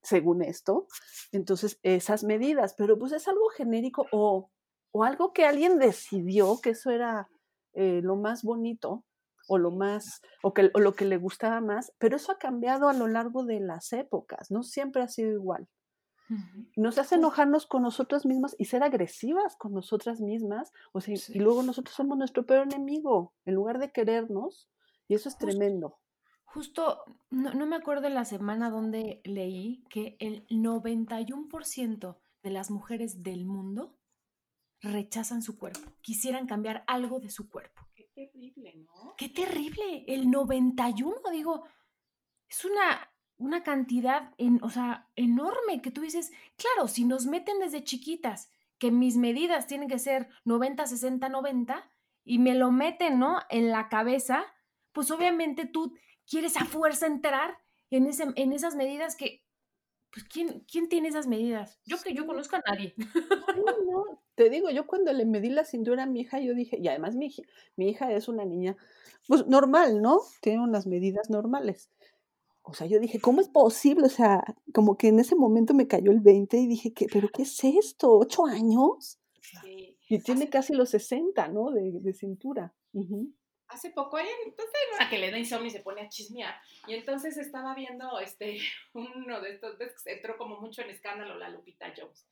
[0.01, 0.87] Según esto,
[1.31, 4.51] entonces esas medidas, pero pues es algo genérico o,
[4.91, 7.27] o algo que alguien decidió que eso era
[7.73, 9.03] eh, lo más bonito
[9.47, 12.89] o lo más, o, que, o lo que le gustaba más, pero eso ha cambiado
[12.89, 15.67] a lo largo de las épocas, no siempre ha sido igual.
[16.75, 21.17] Nos hace enojarnos con nosotras mismas y ser agresivas con nosotras mismas, o sea, y-
[21.17, 21.33] Sí.
[21.35, 24.67] y luego nosotros somos nuestro peor enemigo, en lugar de querernos,
[25.07, 25.47] y eso es Justo.
[25.47, 25.99] tremendo.
[26.45, 33.21] Justo, no, no me acuerdo la semana donde leí que el 91% de las mujeres
[33.23, 33.97] del mundo
[34.81, 37.81] rechazan su cuerpo, quisieran cambiar algo de su cuerpo.
[38.15, 39.13] Qué terrible, ¿no?
[39.17, 40.05] ¡Qué terrible!
[40.07, 41.65] El 91, digo,
[42.47, 47.59] es una, una cantidad, en, o sea, enorme que tú dices, claro, si nos meten
[47.59, 51.91] desde chiquitas, que mis medidas tienen que ser 90, 60, 90,
[52.23, 53.41] y me lo meten, ¿no?
[53.49, 54.45] En la cabeza,
[54.93, 55.93] pues obviamente tú
[56.25, 57.57] quieres a fuerza entrar
[57.89, 59.43] en, ese, en esas medidas que,
[60.09, 61.81] pues, ¿quién, ¿quién tiene esas medidas?
[61.85, 62.95] Yo que yo conozco a nadie.
[62.97, 66.77] Sí, no, te digo, yo cuando le medí la cintura a mi hija, yo dije,
[66.81, 67.45] y además mi, hij-
[67.75, 68.75] mi hija es una niña,
[69.27, 70.19] pues normal, ¿no?
[70.41, 71.89] Tiene unas medidas normales.
[72.63, 74.05] O sea, yo dije, ¿cómo es posible?
[74.05, 74.43] O sea,
[74.73, 77.63] como que en ese momento me cayó el 20 y dije, ¿qué, ¿pero qué es
[77.63, 78.11] esto?
[78.11, 79.19] ¿Ocho años?
[79.63, 79.97] Sí.
[80.09, 81.71] Y tiene casi los 60, ¿no?
[81.71, 82.73] De, de cintura.
[83.67, 86.53] Hace poco hay entonces una que le da insomnio y se pone a chismear
[86.87, 88.57] y entonces estaba viendo este
[88.93, 92.27] uno de estos entró como mucho en escándalo la Lupita Jones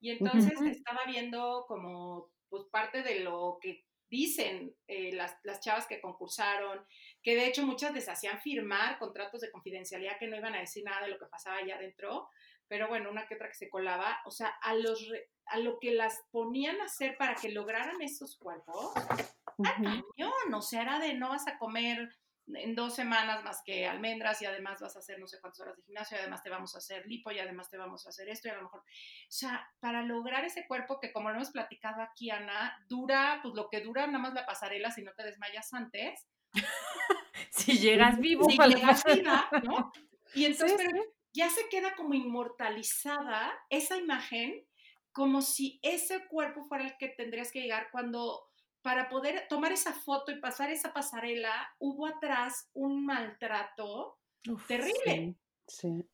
[0.00, 5.86] y entonces estaba viendo como pues parte de lo que dicen eh, las, las chavas
[5.86, 6.84] que concursaron
[7.22, 10.82] que de hecho muchas les hacían firmar contratos de confidencialidad que no iban a decir
[10.84, 12.28] nada de lo que pasaba allá adentro
[12.68, 15.12] pero bueno una que otra que se colaba o sea a los
[15.46, 18.94] a lo que las ponían a hacer para que lograran esos cuerpos
[19.58, 19.72] Ujú.
[19.72, 22.16] cañón, o sea, era de no vas a comer
[22.54, 25.76] en dos semanas más que almendras y además vas a hacer no sé cuántas horas
[25.76, 28.28] de gimnasio y además te vamos a hacer lipo y además te vamos a hacer
[28.28, 28.84] esto y a lo mejor, o
[29.28, 33.68] sea, para lograr ese cuerpo que como lo hemos platicado aquí, Ana, dura, pues lo
[33.68, 36.26] que dura nada más la pasarela si no te desmayas antes,
[37.50, 39.92] Si llegas vivo, si la llegas viva, ¿no?
[40.34, 44.66] Y entonces, Sí, pero, ya se queda como inmortalizada esa imagen,
[45.12, 48.47] como si ese cuerpo fuera el que tendrías que llegar cuando
[48.82, 54.18] para poder tomar esa foto y pasar esa pasarela, hubo atrás un maltrato
[54.66, 55.36] terrible.
[55.66, 56.08] Sí,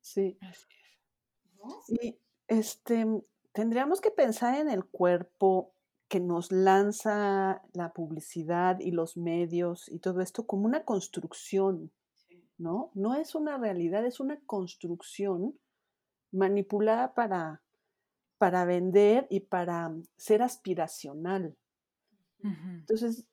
[0.00, 0.38] sí.
[1.88, 3.06] Y este,
[3.52, 5.74] tendríamos que pensar en el cuerpo
[6.08, 11.90] que nos lanza la publicidad y los medios y todo esto como una construcción,
[12.58, 12.90] ¿no?
[12.94, 15.58] No es una realidad, es una construcción
[16.30, 17.63] manipulada para,
[18.38, 21.56] para vender y para ser aspiracional.
[22.42, 23.26] Entonces,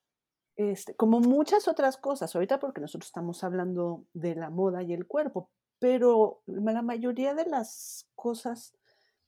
[0.55, 5.05] este, como muchas otras cosas, ahorita porque nosotros estamos hablando de la moda y el
[5.05, 8.73] cuerpo, pero la mayoría de las cosas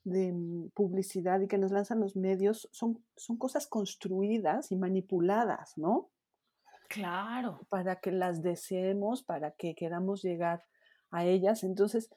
[0.04, 5.78] de mm, publicidad y que nos lanzan los medios son, son cosas construidas y manipuladas,
[5.78, 6.10] ¿no?
[6.88, 7.66] Claro.
[7.70, 10.64] Para que las deseemos, para que queramos llegar
[11.10, 11.64] a ellas.
[11.64, 12.10] Entonces,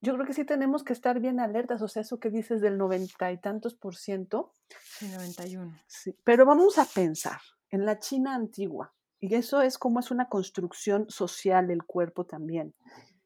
[0.00, 2.78] yo creo que sí tenemos que estar bien alertas, o sea, eso que dices del
[2.78, 4.52] noventa y tantos por ciento.
[4.98, 5.78] Sí, 91.
[5.86, 10.28] Sí, pero vamos a pensar en la China antigua, y eso es como es una
[10.28, 12.74] construcción social el cuerpo también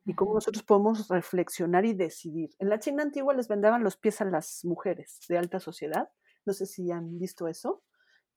[0.05, 2.51] y cómo nosotros podemos reflexionar y decidir.
[2.59, 6.09] En la China antigua les vendaban los pies a las mujeres de alta sociedad,
[6.45, 7.83] no sé si han visto eso,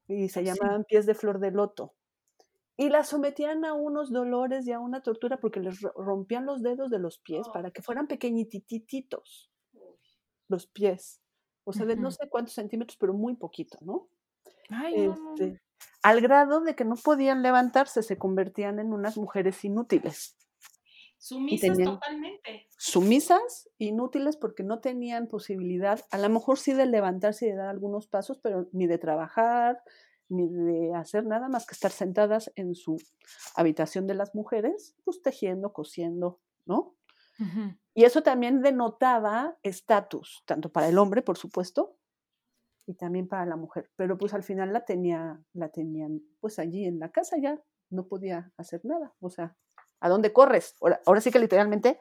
[0.07, 1.95] y se llamaban pies de flor de loto.
[2.77, 6.89] Y las sometían a unos dolores y a una tortura porque les rompían los dedos
[6.89, 9.51] de los pies para que fueran pequeñitititos
[10.47, 11.21] los pies.
[11.63, 14.07] O sea, de no sé cuántos centímetros, pero muy poquito, ¿no?
[14.93, 15.61] este,
[16.03, 20.37] Al grado de que no podían levantarse, se convertían en unas mujeres inútiles.
[21.17, 22.67] Sumisas totalmente.
[22.77, 27.69] Sumisas, inútiles porque no tenían posibilidad, a lo mejor sí de levantarse y de dar
[27.69, 29.81] algunos pasos, pero ni de trabajar,
[30.29, 32.97] ni de hacer nada más que estar sentadas en su
[33.55, 36.95] habitación de las mujeres, pues tejiendo, cosiendo, ¿no?
[37.93, 41.97] Y eso también denotaba estatus, tanto para el hombre, por supuesto,
[42.87, 43.91] y también para la mujer.
[43.97, 48.07] Pero pues al final la tenía, la tenían pues allí en la casa ya, no
[48.07, 49.13] podía hacer nada.
[49.19, 49.57] O sea,
[49.99, 50.75] ¿A dónde corres?
[51.05, 51.99] Ahora, sí que literalmente,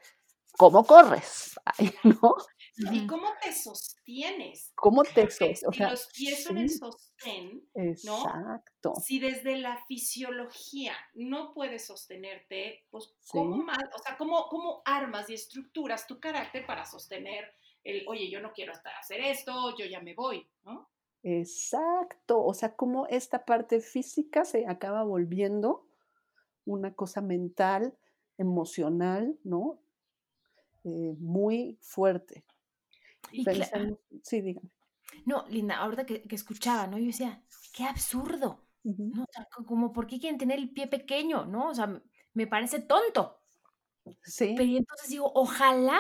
[0.59, 1.59] ¿cómo corres?
[2.05, 2.35] ¿no?
[2.77, 4.73] ¿Y cómo te sostienes?
[4.75, 5.61] ¿Cómo te sostienes?
[5.73, 8.95] si los pies son el sostén, Exacto.
[8.97, 13.79] Si desde la fisiología no puedes sostenerte, pues ¿cómo más?
[13.95, 17.53] O sea, ¿cómo, ¿cómo armas y estructuras tu carácter para sostener
[17.85, 20.89] el, oye, yo no quiero hasta hacer esto, yo ya me voy, ¿no?
[21.23, 22.43] Exacto.
[22.43, 25.87] O sea, cómo esta parte física se acaba volviendo
[26.65, 27.97] una cosa mental,
[28.37, 29.79] emocional, ¿no?
[30.85, 32.45] Eh, muy fuerte.
[34.23, 34.71] Sí, dígame.
[35.25, 36.99] No, Linda, ahorita que, escuchaba, ¿no?
[36.99, 37.43] Yo decía,
[37.73, 39.27] qué absurdo, ¿no?
[39.67, 41.71] como, ¿por qué quieren tener el pie pequeño, no?
[41.71, 42.03] O sea,
[42.35, 43.41] me parece tonto.
[44.23, 44.55] Sí.
[44.57, 45.99] Pero entonces digo, ojalá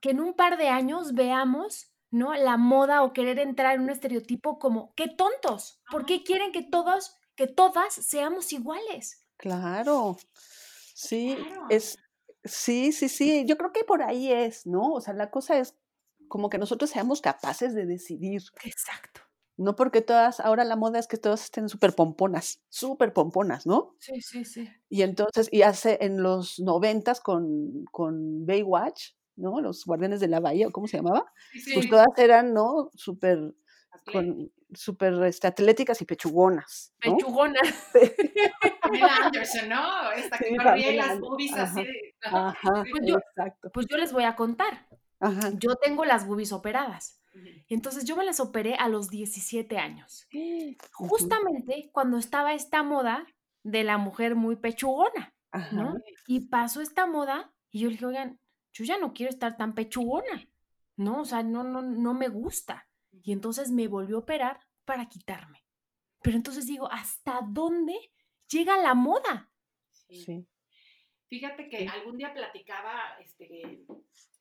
[0.00, 2.34] que en un par de años veamos, ¿no?
[2.34, 6.62] La moda o querer entrar en un estereotipo como, qué tontos, ¿por qué quieren que
[6.62, 9.24] todos, que todas seamos iguales?
[9.36, 10.16] Claro,
[10.94, 11.38] sí,
[11.68, 11.98] es,
[12.44, 14.92] sí, sí, sí, yo creo que por ahí es, ¿no?
[14.94, 15.76] O sea, la cosa es
[16.28, 18.42] como que nosotros seamos capaces de decidir.
[18.64, 19.22] Exacto.
[19.56, 23.96] No porque todas, ahora la moda es que todas estén súper pomponas, súper pomponas, ¿no?
[23.98, 24.68] Sí, sí, sí.
[24.88, 29.60] Y entonces, y hace en los noventas con, con Baywatch, ¿no?
[29.60, 31.32] Los Guardianes de la Bahía, ¿cómo se llamaba?
[31.74, 32.90] Pues todas eran, ¿no?
[32.94, 33.54] Súper
[34.12, 36.94] con súper este, atléticas y pechugonas.
[36.98, 37.90] Pechugonas.
[39.22, 40.12] Anderson, ¿no?
[40.12, 41.86] Esta que corría las boobies así.
[42.22, 43.70] Ajá, pues, yo, exacto.
[43.72, 44.86] pues yo les voy a contar.
[45.20, 45.50] Ajá.
[45.54, 47.20] Yo tengo las boobies operadas.
[47.68, 50.26] Entonces yo me las operé a los 17 años.
[50.92, 53.26] Justamente cuando estaba esta moda
[53.62, 55.34] de la mujer muy pechugona,
[55.72, 55.94] ¿no?
[56.26, 58.40] Y pasó esta moda y yo le dije, oigan,
[58.72, 60.48] yo ya no quiero estar tan pechugona,
[60.96, 61.22] ¿no?
[61.22, 62.88] O sea, no, no, no me gusta.
[63.22, 65.64] Y entonces me volvió a operar para quitarme.
[66.22, 67.94] Pero entonces digo, ¿hasta dónde
[68.48, 69.50] llega la moda?
[69.90, 70.46] Sí.
[71.28, 73.84] Fíjate que algún día platicaba este,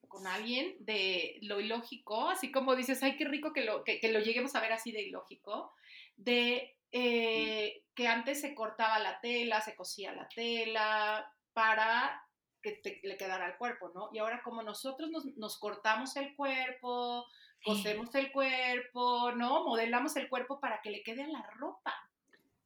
[0.08, 4.20] con alguien de lo ilógico, así como dices, ay, qué rico que lo, que, lo
[4.20, 5.74] lleguemos a ver así de ilógico,
[6.16, 12.24] de eh, que antes se cortaba la tela, se cosía la tela para
[12.62, 14.10] que le quedara al cuerpo, ¿no?
[14.12, 17.26] Y ahora como nosotros nos, nos cortamos el cuerpo,
[17.64, 19.64] cosemos el cuerpo, ¿no?
[19.64, 21.94] Modelamos el cuerpo para que le quede a la ropa.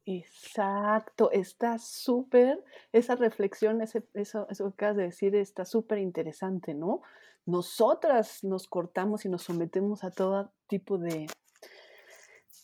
[0.06, 6.74] Exacto, está súper, esa reflexión, ese, eso, eso que acabas de decir está súper interesante,
[6.74, 7.02] ¿no?
[7.46, 11.28] Nosotras nos cortamos y nos sometemos a todo tipo de,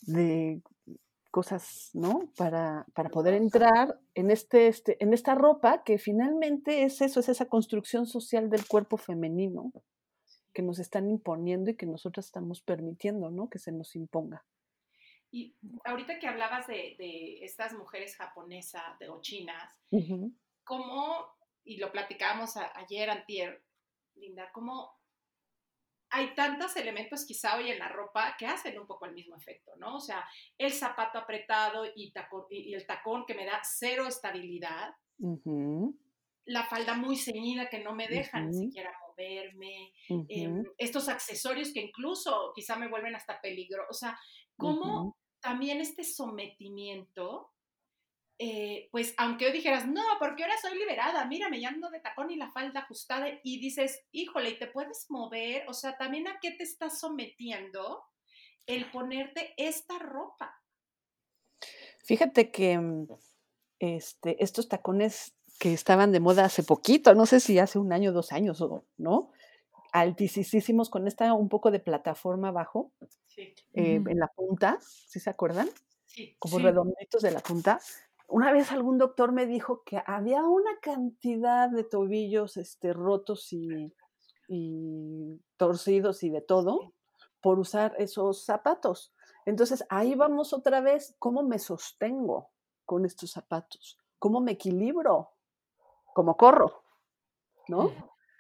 [0.03, 0.61] de
[1.31, 2.31] cosas, ¿no?
[2.37, 7.29] Para, para poder entrar en, este, este, en esta ropa que finalmente es eso, es
[7.29, 9.71] esa construcción social del cuerpo femenino
[10.53, 13.49] que nos están imponiendo y que nosotros estamos permitiendo, ¿no?
[13.49, 14.43] Que se nos imponga.
[15.29, 19.71] Y ahorita que hablabas de, de estas mujeres japonesas de, o chinas,
[20.63, 21.27] ¿cómo,
[21.63, 23.61] y lo platicábamos ayer, antier,
[24.19, 24.97] Linda, cómo
[26.09, 29.75] hay tantos elementos quizá hoy en la ropa que hacen un poco el mismo efecto,
[29.77, 29.97] ¿no?
[29.97, 30.25] O sea,
[30.57, 32.13] el zapato apretado y,
[32.49, 34.95] y el tacón que me da cero estabilidad,
[36.45, 41.81] la falda muy ceñida que no me deja ni siquiera moverme, em, estos accesorios que
[41.81, 44.17] incluso quizá me vuelven hasta peligrosos, o sea,
[44.55, 47.51] cómo también este sometimiento
[48.39, 52.29] eh, pues aunque hoy dijeras, no, porque ahora soy liberada, mírame, ya ando de tacón
[52.29, 56.37] y la falda ajustada, y dices, híjole, y te puedes mover, o sea, también a
[56.39, 58.03] qué te estás sometiendo
[58.67, 60.53] el ponerte esta ropa.
[62.03, 63.07] Fíjate que mm,
[63.79, 68.11] este, estos tacones que estaban de moda hace poquito, no sé si hace un año,
[68.11, 69.31] dos años, o ¿no?
[69.93, 72.91] Altísimos con esta un poco de plataforma abajo,
[73.37, 75.69] eh, en la punta, ¿sí se acuerdan?
[76.05, 76.35] Sí.
[76.37, 77.79] Como redonditos de la punta
[78.27, 83.93] una vez algún doctor me dijo que había una cantidad de tobillos este, rotos y,
[85.57, 86.93] torcidos y de todo
[87.41, 89.13] por usar esos zapatos.
[89.45, 92.51] Entonces ahí vamos otra vez, ¿cómo me sostengo
[92.85, 93.97] con estos zapatos?
[94.19, 95.31] ¿Cómo me equilibro?
[96.13, 96.83] ¿Cómo corro?
[97.67, 97.91] ¿No?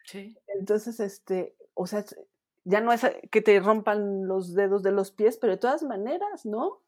[0.05, 0.37] Sí.
[0.47, 2.03] Entonces, este, o sea,
[2.63, 6.45] ya no es que te rompan los dedos de los pies, pero de todas maneras,
[6.45, 6.81] ¿no?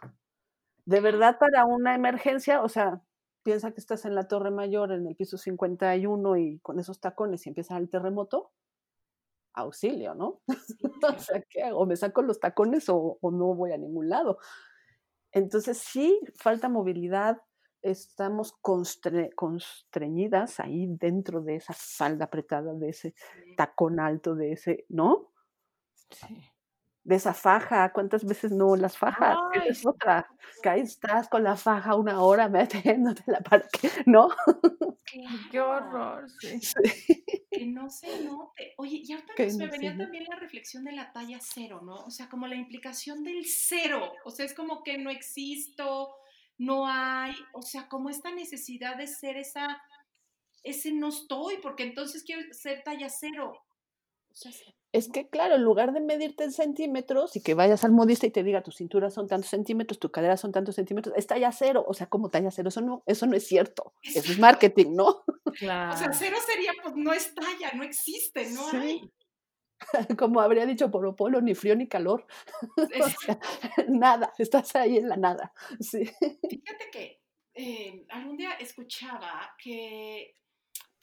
[0.90, 3.04] De verdad para una emergencia, o sea,
[3.44, 7.46] piensa que estás en la Torre Mayor, en el piso 51 y con esos tacones
[7.46, 8.52] y empieza el terremoto,
[9.54, 10.42] auxilio, ¿no?
[11.04, 11.86] o sea, ¿qué hago?
[11.86, 14.40] ¿Me saco los tacones o, no voy a ningún lado?
[15.32, 17.38] Entonces, sí, falta movilidad,
[17.84, 23.14] estamos constreñidas ahí dentro de esa falda apretada, de ese
[23.56, 25.34] tacón alto, de ese, ¿no?
[26.10, 26.50] Sí
[27.04, 29.38] de esa faja, ¿cuántas veces no las fajas?
[29.68, 30.28] es otra,
[30.62, 34.30] que ahí estás con la faja una hora metiéndotela para que, ¿no?
[35.52, 36.60] Qué horror, sí.
[37.52, 38.76] Que no se note.
[38.78, 41.96] Oye, y ahorita me venía también la reflexión de la talla cero, ¿no?
[42.06, 44.14] O sea, como la implicación del cero.
[44.24, 46.16] O sea, es como que no existo,
[46.60, 49.82] no hay, o sea, como esta necesidad de ser esa,
[50.64, 53.54] ese no estoy, porque entonces quiero ser talla cero.
[54.32, 54.52] O sea,
[54.92, 58.32] es que, claro, en lugar de medirte en centímetros y que vayas al modista y
[58.32, 61.86] te diga tu cintura son tantos centímetros, tu cadera son tantos centímetros, es talla cero.
[61.88, 63.94] O sea, como talla cero, eso no, eso no es cierto.
[64.02, 65.24] Eso es marketing, ¿no?
[65.60, 65.94] Claro.
[65.94, 69.12] O sea, cero sería, pues no es talla, no existe, no hay.
[70.18, 72.26] Como habría dicho Polo Polo, ni frío ni calor.
[72.78, 73.40] o sea,
[73.88, 75.54] nada, estás ahí en la nada.
[75.80, 76.06] Sí.
[76.06, 77.22] Fíjate que
[77.54, 80.34] eh, algún día escuchaba que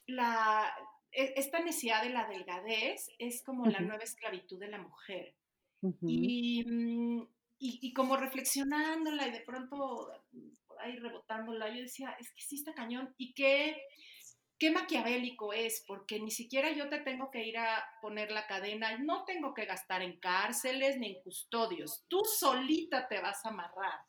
[0.07, 0.72] la,
[1.16, 5.35] esta necesidad de la delgadez es como la nueva esclavitud de la mujer.
[5.81, 7.24] Mm, y,
[7.59, 10.11] y, como reflexionándola y de pronto
[10.66, 13.81] por ahí rebotándola, yo decía, es que sí está cañón y qué,
[14.59, 18.98] qué maquiavélico es, porque ni siquiera yo te tengo que ir a poner la cadena,
[18.98, 24.00] no tengo que gastar en cárceles ni en custodios, tú solita te vas a amarrar.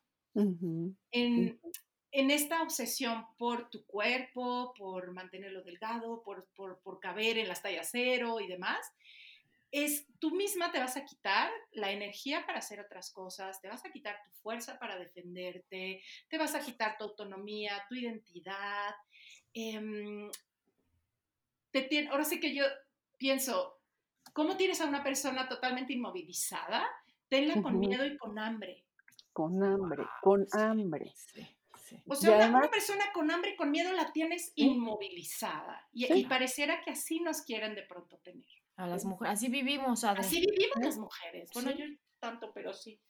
[1.12, 1.60] en,
[2.12, 7.90] en esta obsesión por tu cuerpo, por mantenerlo delgado, por, por, caber en las tallas
[7.92, 8.94] cero y demás,
[9.72, 13.84] es tú misma te vas a quitar la energía para hacer otras cosas, te vas
[13.86, 18.96] a quitar tu fuerza para defenderte, te vas a quitar tu autonomía, tu identidad.
[19.54, 20.32] Em,
[21.72, 22.64] te ahora sí que yo
[23.18, 23.80] pienso,
[24.34, 26.88] ¿cómo tienes a una persona totalmente inmovilizada?
[27.28, 28.86] Tenla con miedo y con hambre.
[29.34, 31.14] Con hambre, con hambre.
[32.08, 35.88] O sea, una, persona con hambre y con miedo la tienes inmovilizada.
[35.92, 38.46] Y, pareciera que así nos quieren de pronto tener.
[38.76, 41.50] A las mujeres, así vivimos, Así vivimos las mujeres.
[41.54, 41.86] Bueno, yo
[42.20, 43.02] tanto, pero sí.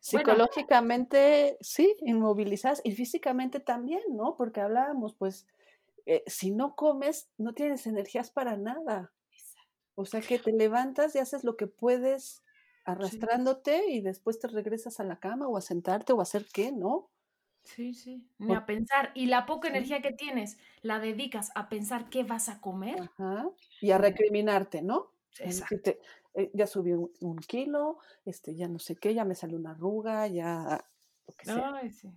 [0.00, 4.36] Psicológicamente, sí, inmovilizadas y físicamente también, ¿no?
[4.36, 5.46] Porque hablábamos, pues,
[6.06, 9.12] eh, si no comes, no tienes energías para nada.
[9.94, 12.42] O sea que te levantas y haces lo que puedes
[12.84, 16.72] arrastrándote y después te regresas a la cama o a sentarte o a hacer qué,
[16.72, 17.10] ¿no?
[17.74, 18.26] Sí, sí.
[18.38, 19.10] Ni a pensar.
[19.14, 22.98] Y la poca energía que tienes, la dedicas a pensar qué vas a comer.
[23.00, 23.50] Ajá.
[23.80, 25.12] Y a recriminarte, ¿no?
[25.38, 25.90] Exacto.
[26.34, 30.26] Eh, ya subí un, kilo, este, ya no sé qué, ya me salió una arruga,
[30.28, 30.84] ya
[31.46, 32.08] Ay, sí.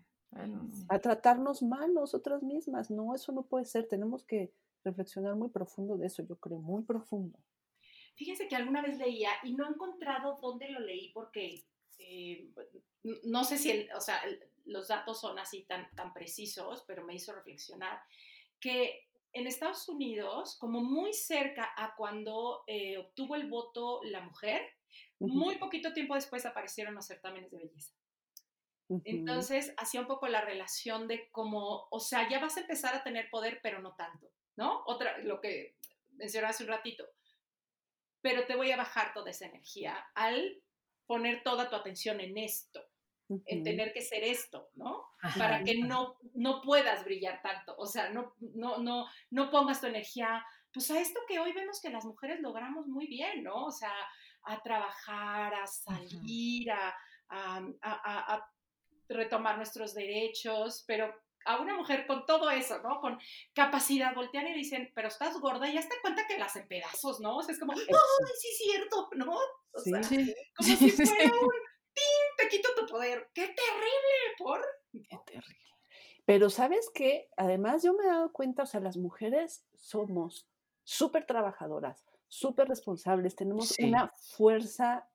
[0.87, 2.89] A tratarnos mal nosotras mismas.
[2.89, 3.87] No, eso no puede ser.
[3.87, 4.53] Tenemos que
[4.85, 7.37] reflexionar muy profundo de eso, yo creo, muy profundo.
[8.15, 11.65] Fíjense que alguna vez leía y no he encontrado dónde lo leí porque
[11.99, 12.49] eh,
[13.23, 14.21] no sé si, el, o sea,
[14.65, 18.01] los datos son así tan, tan precisos, pero me hizo reflexionar,
[18.59, 24.61] que en Estados Unidos, como muy cerca a cuando eh, obtuvo el voto la mujer,
[25.19, 27.93] muy poquito tiempo después aparecieron los certámenes de belleza.
[29.05, 33.03] Entonces, hacía un poco la relación de cómo, o sea, ya vas a empezar a
[33.03, 34.83] tener poder, pero no tanto, ¿no?
[34.85, 35.77] Otra, lo que
[36.17, 37.07] mencioné hace un ratito,
[38.21, 40.61] pero te voy a bajar toda esa energía al
[41.07, 42.85] poner toda tu atención en esto,
[43.45, 45.05] en tener que ser esto, ¿no?
[45.37, 49.87] Para que no, no puedas brillar tanto, o sea, no, no, no, no pongas tu
[49.87, 53.65] energía, pues a esto que hoy vemos que las mujeres logramos muy bien, ¿no?
[53.65, 53.93] O sea,
[54.43, 56.95] a trabajar, a salir, a,
[57.29, 58.49] a,
[59.09, 61.13] retomar nuestros derechos, pero
[61.45, 63.01] a una mujer con todo eso, ¿no?
[63.01, 63.19] Con
[63.53, 67.19] capacidad, voltean y dicen, pero estás gorda y ya te cuenta que las en pedazos,
[67.19, 67.37] ¿no?
[67.37, 67.79] O sea, es como, ¡ay,
[68.39, 69.09] sí es cierto!
[69.15, 69.37] ¿No?
[69.73, 71.51] O sea, como si fuera un,
[72.51, 73.29] quito tu poder.
[73.33, 74.35] ¡Qué terrible!
[74.37, 74.61] ¿Por?
[74.91, 75.57] Qué terrible.
[76.25, 77.29] Pero ¿sabes qué?
[77.37, 80.47] Además yo me he dado cuenta, o sea, las mujeres somos
[80.83, 85.07] súper trabajadoras, súper responsables, tenemos una fuerza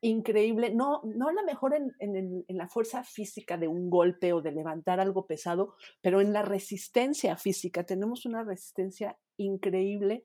[0.00, 4.42] increíble, no, no a lo mejor en, en, la fuerza física de un golpe o
[4.42, 10.24] de levantar algo pesado, pero en la resistencia física tenemos una resistencia increíble,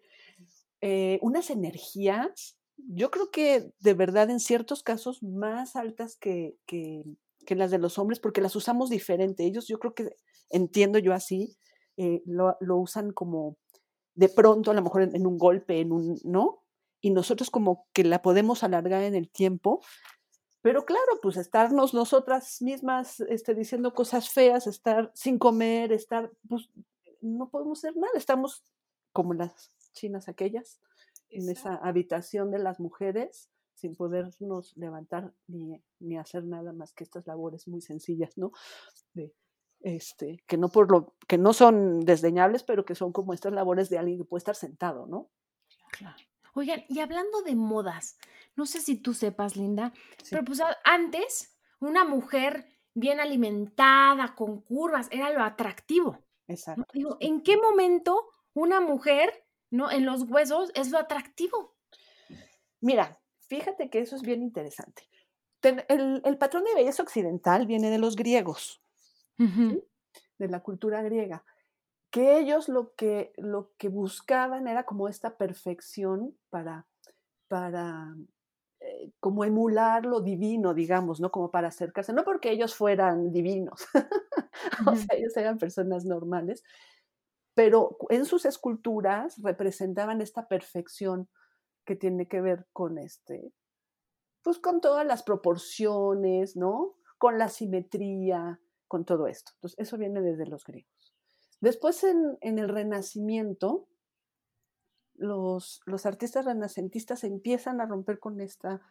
[0.81, 7.03] eh, unas energías, yo creo que de verdad en ciertos casos más altas que, que,
[7.45, 9.45] que las de los hombres, porque las usamos diferente.
[9.45, 10.09] Ellos yo creo que,
[10.49, 11.57] entiendo yo así,
[11.97, 13.57] eh, lo, lo usan como
[14.13, 16.63] de pronto, a lo mejor en, un golpe, en un, ¿no?
[17.01, 19.81] Y nosotros como que la podemos alargar en el tiempo,
[20.61, 26.69] pero claro, pues estarnos nosotras mismas este, diciendo cosas feas, estar sin comer, estar, pues
[27.21, 28.65] no podemos hacer nada, estamos
[29.13, 30.79] como las chinas aquellas,
[31.29, 37.03] en esa habitación de las mujeres, sin podernos levantar ni, ni, hacer nada más que
[37.03, 38.51] estas labores muy sencillas, ¿no?
[39.13, 39.33] De,
[39.81, 43.89] este, que no por lo, que no son desdeñables, pero que son como estas labores
[43.89, 45.29] de alguien que puede estar sentado, ¿no?
[45.91, 46.17] Claro.
[46.53, 48.17] Oigan, y hablando de modas,
[48.55, 49.93] no sé si tú sepas, Linda,
[50.31, 52.65] pero pues antes una mujer
[52.95, 56.17] bien alimentada, con curvas, era lo atractivo.
[56.47, 56.83] Exacto.
[56.93, 59.31] Digo, ¿en qué momento una mujer,
[59.69, 59.91] ¿no?
[59.91, 61.75] En los huesos es lo atractivo.
[62.81, 65.03] Mira, fíjate que eso es bien interesante.
[65.61, 68.81] El, el patrón de belleza occidental viene de los griegos
[69.37, 71.43] de la cultura griega,
[72.09, 76.87] que ellos lo que, lo que buscaban era como esta perfección para,
[77.47, 78.15] para
[78.79, 81.31] eh, como emular lo divino, digamos, ¿no?
[81.31, 83.85] Como para acercarse, no porque ellos fueran divinos,
[84.87, 86.63] o sea, ellos eran personas normales,
[87.57, 91.27] pero en sus esculturas representaban esta perfección
[91.85, 93.51] que tiene que ver con este,
[94.43, 96.93] pues con todas las proporciones, ¿no?
[97.17, 99.53] Con la simetría, con todo esto.
[99.55, 101.15] Entonces, eso viene desde los griegos.
[101.59, 103.87] Después, en, el Renacimiento,
[105.15, 108.83] los, artistas renacentistas empiezan a romper con esta,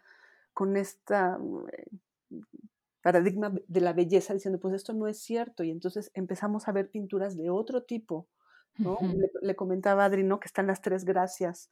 [0.53, 1.39] con esta
[1.73, 2.41] eh,
[3.01, 5.63] paradigma de la belleza, diciendo, pues esto no es cierto.
[5.63, 8.27] Y entonces empezamos a ver pinturas de otro tipo.
[8.79, 8.99] ¿No?
[9.41, 10.41] le, comentaba a Adri, ¿no?
[10.41, 11.71] Que están las tres gracias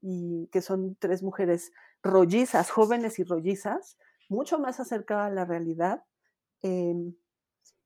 [0.00, 1.72] y que son tres mujeres
[2.02, 6.04] rollizas, jóvenes y rollizas, mucho más acercadas a la realidad.
[6.62, 7.14] Em,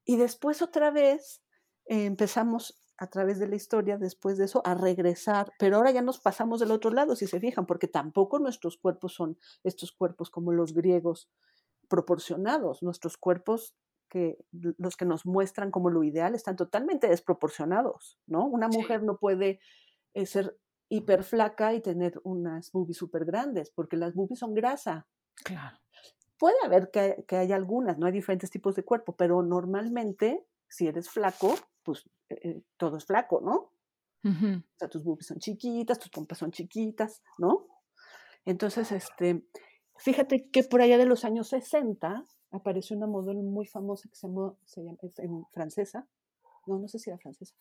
[0.05, 1.43] y después otra vez
[1.87, 6.03] eh, empezamos a través de la historia, después de eso, a regresar, pero ahora ya
[6.03, 10.31] nos pasamos del otro lado, si se fijan, porque tampoco nuestros cuerpos son estos cuerpos
[10.31, 11.29] como los griegos
[11.89, 13.75] proporcionados, nuestros cuerpos
[14.13, 18.45] que los que nos muestran como lo ideal están totalmente desproporcionados, ¿no?
[18.45, 19.59] Una mujer no puede
[20.13, 20.59] eh, ser
[20.91, 25.07] hiper flaca y tener unas boobies súper grandes, porque las boobies son grasa.
[25.43, 25.79] Claro
[26.43, 30.89] puede haber que, que haya algunas, no hay diferentes tipos de cuerpo, pero normalmente, si
[30.89, 31.55] eres flaco,
[31.85, 33.71] pues eh, eh, todo es flaco, ¿no?
[34.25, 37.69] O sea, tus boobies son chiquitas, tus pompas son chiquitas, ¿no?
[38.45, 39.47] Entonces, este,
[39.99, 44.29] fíjate que por allá de los años 60 apareció una modelo muy famosa que se
[44.29, 46.07] llama, se llama francesa,
[46.67, 47.55] no, no sé si era francesa,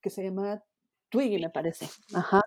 [0.00, 0.62] que se llama
[1.08, 1.88] Twiggy, me parece.
[2.14, 2.42] Ajá.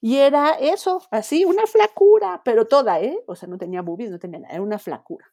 [0.00, 3.18] Y era eso, así, una flacura, pero toda, ¿eh?
[3.26, 5.26] O sea, no tenía boobies, no tenía nada, era una flacura.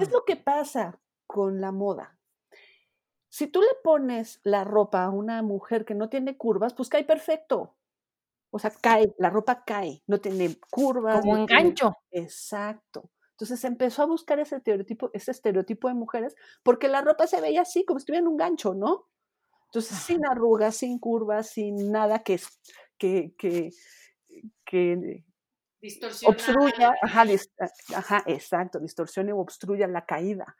[0.00, 2.18] Es lo que pasa con la moda.
[3.28, 7.04] Si tú le pones la ropa a una mujer que no tiene curvas, pues cae
[7.04, 7.74] perfecto.
[8.50, 11.20] O sea, cae, la ropa cae, no tiene curvas.
[11.20, 11.96] Como un gancho.
[12.12, 13.10] Exacto.
[13.34, 17.62] Entonces empezó a buscar ese estereotipo, ese estereotipo de mujeres, porque la ropa se veía
[17.62, 19.08] así, como si estuviera en un gancho, ¿no?
[19.66, 22.38] Entonces, sin arrugas, sin curvas, sin nada que
[22.96, 23.70] que, que,
[24.64, 25.24] que
[26.26, 27.24] obstruya, ajá,
[27.94, 30.56] ajá, exacto, distorsione o obstruya la caída.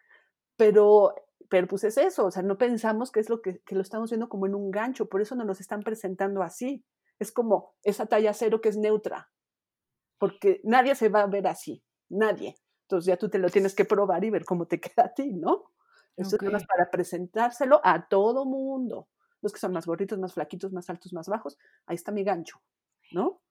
[0.56, 1.14] Pero,
[1.48, 4.10] pero pues es eso, o sea, no pensamos que es lo que, que lo estamos
[4.10, 6.84] viendo como en un gancho, por eso nos los están presentando así.
[7.18, 9.30] Es como esa talla cero que es neutra,
[10.18, 12.56] porque nadie se va a ver así, nadie.
[12.84, 15.32] Entonces ya tú te lo tienes que probar y ver cómo te queda a ti,
[15.32, 15.70] ¿no?
[16.16, 19.08] Eso es más para presentárselo a todo mundo.
[19.40, 22.62] Los que son más gorditos, más flaquitos, más altos, más bajos, ahí está mi gancho,
[23.10, 23.42] ¿no?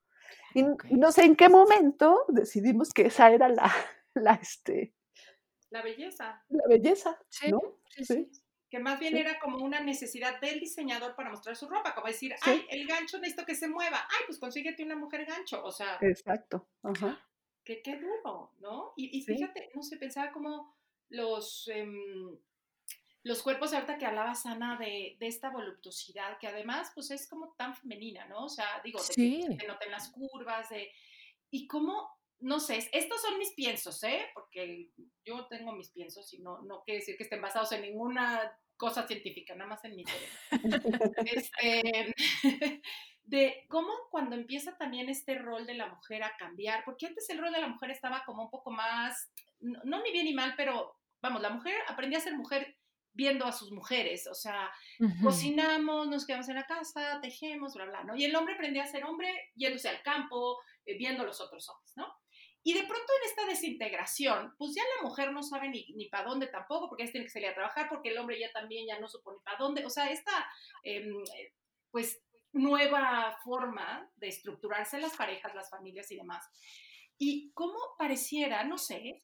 [0.56, 3.72] Y no sé en qué momento decidimos que esa era la,
[4.14, 4.94] la, este,
[5.74, 6.46] la belleza.
[6.50, 7.20] La belleza,
[7.50, 7.60] ¿no?
[7.90, 8.32] Sí, sí.
[8.70, 12.36] Que más bien era como una necesidad del diseñador para mostrar su ropa, como decir,
[12.42, 15.98] ay, el gancho necesito que se mueva, ay, pues consíguete una mujer gancho, o sea.
[16.02, 17.20] Exacto, ajá.
[17.64, 18.94] Que qué duro, ¿no?
[18.98, 20.76] Y, fíjate, no sé, pensaba como
[21.10, 22.38] los, em,
[23.24, 27.54] los cuerpos, ahorita que hablaba Sana de, de, esta voluptuosidad, que además, pues es como
[27.54, 28.46] tan femenina, ¿no?
[28.46, 30.92] O sea, digo, de que se noten las curvas, de,
[31.52, 32.10] y cómo
[32.44, 34.28] no sé, estos son mis piensos, ¿eh?
[34.34, 34.90] Porque
[35.26, 39.08] yo tengo mis piensos y no, no quiere decir que estén basados en ninguna cosa
[39.08, 40.04] científica, nada más en mi
[41.26, 42.14] este,
[43.24, 47.40] de cómo cuando empieza también este rol de la mujer a cambiar, porque antes el
[47.40, 50.98] rol de la mujer estaba como un poco más, no, ni bien ni mal, pero
[51.22, 52.78] vamos, la mujer aprendía a ser mujer
[53.14, 54.72] viendo a sus mujeres, o sea,
[55.22, 58.16] cocinamos, nos quedamos en la casa, tejemos, bla, bla, ¿no?
[58.16, 61.70] Y el hombre aprendía a ser hombre yéndose al campo, eh, viendo a los otros
[61.70, 62.12] hombres, ¿no?
[62.66, 66.30] Y de pronto en esta desintegración, pues ya la mujer no sabe ni, ni para
[66.30, 69.00] dónde tampoco, porque ella tiene que salir a trabajar, porque el hombre ya también ya
[69.00, 69.86] no supone para dónde.
[69.86, 70.32] O sea, esta,
[70.82, 71.14] em,
[71.92, 76.48] pues, nueva forma de estructurarse las parejas, las familias y demás.
[77.18, 79.24] Y cómo pareciera, no sé,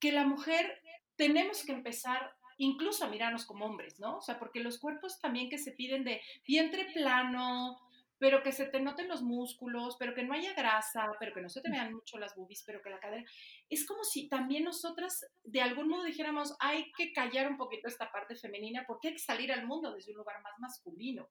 [0.00, 0.80] que la mujer
[1.16, 4.18] tenemos que empezar incluso a mirarnos como hombres, ¿no?
[4.18, 7.78] O sea, porque los cuerpos también que se piden de vientre plano,
[8.18, 11.48] pero que se te noten los músculos, pero que no haya grasa, pero que no
[11.48, 13.24] se te vean mucho las boobies, pero que la cadera.
[13.70, 18.10] Es como si también nosotras de algún modo dijéramos, hay que callar un poquito esta
[18.10, 21.28] parte femenina porque hay que salir al mundo desde un lugar más masculino.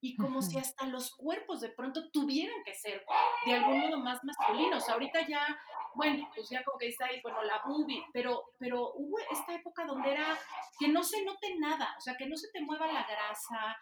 [0.00, 3.04] Y como si hasta los cuerpos de pronto tuvieran que ser
[3.44, 4.88] de algún modo más masculinos.
[4.88, 5.58] Ahorita ya,
[5.94, 9.84] bueno, pues ya como que está ahí, bueno, la boobie, pero, pero hubo esta época
[9.84, 10.38] donde era
[10.78, 13.76] que no se note nada, o sea, que no se te mueva la grasa,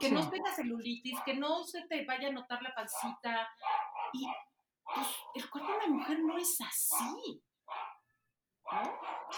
[0.00, 3.48] que no tenga celulitis, que no se te vaya a notar la pancita.
[4.12, 4.26] Y
[4.94, 7.42] pues, el cuerpo de la mujer no es así.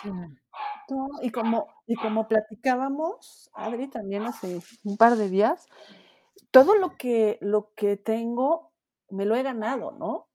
[0.05, 1.07] ¿no?
[1.23, 5.67] y como, y como platicábamos, Adri, también hace un par de días,
[6.51, 8.73] todo lo que, lo que tengo
[9.11, 10.29] me lo he ganado, ¿no?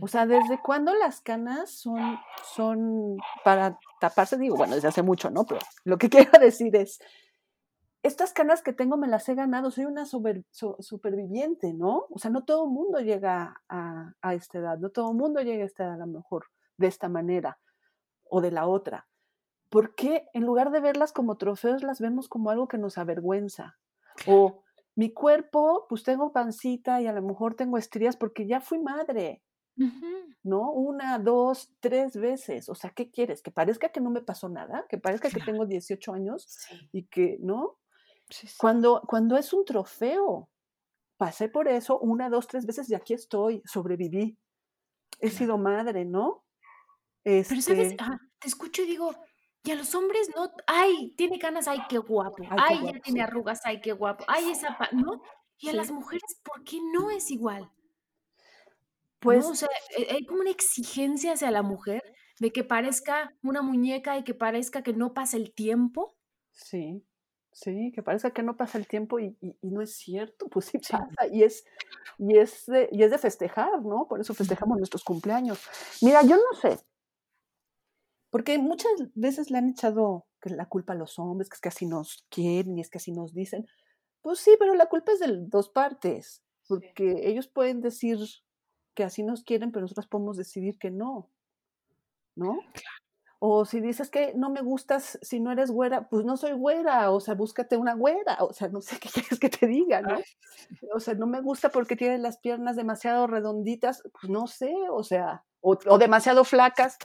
[0.00, 4.38] O sea, ¿desde cuándo las canas son, son para taparse?
[4.38, 5.44] Digo, bueno, desde hace mucho, ¿no?
[5.44, 7.00] Pero lo que quiero decir es,
[8.02, 12.06] estas canas que tengo me las he ganado, soy una superviviente, ¿no?
[12.10, 15.40] O sea, no todo el mundo llega a, a, esta edad, no todo el mundo
[15.42, 16.46] llega a esta edad a lo mejor
[16.78, 17.58] de esta manera
[18.24, 19.06] o de la otra.
[19.68, 23.78] ¿Por qué en lugar de verlas como trofeos las vemos como algo que nos avergüenza?
[24.26, 24.62] O
[24.94, 29.42] mi cuerpo, pues tengo pancita y a lo mejor tengo estrías porque ya fui madre,
[30.42, 30.70] ¿no?
[30.72, 32.68] Una, dos, tres veces.
[32.68, 33.42] O sea, ¿qué quieres?
[33.42, 34.86] ¿Que parezca que no me pasó nada?
[34.88, 36.46] ¿Que parezca que tengo 18 años
[36.92, 37.78] y que, ¿no?
[38.58, 40.50] Cuando, cuando es un trofeo,
[41.16, 44.38] pasé por eso una, dos, tres veces y aquí estoy, sobreviví.
[45.20, 46.44] He sido madre, ¿no?
[47.22, 48.04] Pero sabes, este
[48.40, 49.14] te escucho y digo,
[49.64, 53.60] y a los hombres no, ay, tiene ganas, ay, qué guapo, ay, ya tiene arrugas,
[53.64, 55.22] ay, qué guapo, ay, esa, ¿no?
[55.58, 57.70] Y a las mujeres, ¿por qué no es igual?
[59.20, 62.02] Pues, o sea, e, hay como una exigencia hacia la mujer
[62.40, 66.16] de que parezca una muñeca y que parezca que no pasa el tiempo.
[66.50, 67.04] Sí.
[67.52, 71.26] Sí, que parece que no pasa el tiempo y, no es cierto, pues sí pasa
[71.30, 71.64] y es,
[72.18, 74.06] y, es de, y es de festejar, ¿no?
[74.08, 75.60] Por eso festejamos nuestros cumpleaños.
[76.00, 76.78] Mira, yo no sé,
[78.32, 81.84] porque muchas veces le han echado la culpa a los hombres, que es que así
[81.84, 83.66] nos quieren y es que así nos dicen.
[84.22, 88.18] Pues sí, pero la culpa es de dos partes, porque ellos pueden decir
[88.94, 91.28] que así nos quieren, pero nosotros podemos decidir que no,
[92.34, 92.58] ¿no?
[93.38, 97.10] O si dices que no me gustas si no eres güera, pues no soy güera,
[97.10, 100.16] o sea, búscate una güera, o sea, no sé qué quieres que te diga, ¿no?
[100.94, 105.02] O sea, no me gusta porque tiene las piernas demasiado redonditas, pues no sé, o
[105.02, 106.96] sea, o, demasiado flacas,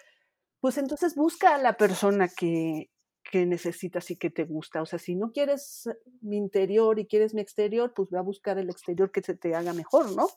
[0.60, 2.90] pues entonces busca a la persona que,
[3.30, 4.82] que necesitas y que te gusta.
[4.82, 5.90] O sea, si no quieres
[6.22, 9.56] mi interior y quieres mi exterior, pues ve a buscar el exterior que se te
[9.56, 10.28] haga mejor, ¿no?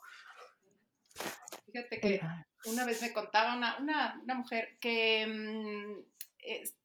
[1.67, 2.21] Fíjate que
[2.67, 6.11] una vez me contaba una, una, mujer que mm,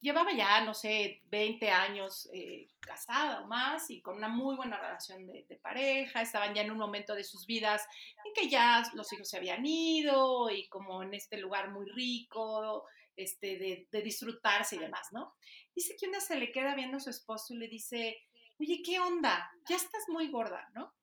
[0.00, 4.78] llevaba ya, no sé, 20 años eh, casada o más y con una muy buena
[4.78, 7.86] relación de, pareja, estaban ya en un momento de sus vidas
[8.24, 12.86] en que ya los hijos se habían ido y como en este lugar muy rico
[13.16, 15.34] este, de, de disfrutarse y demás, ¿no?
[15.74, 18.16] Dice que una se le queda viendo a su esposo y le dice,
[18.60, 19.50] oye, ¿qué onda?
[19.68, 20.94] Ya estás muy gorda, ¿no?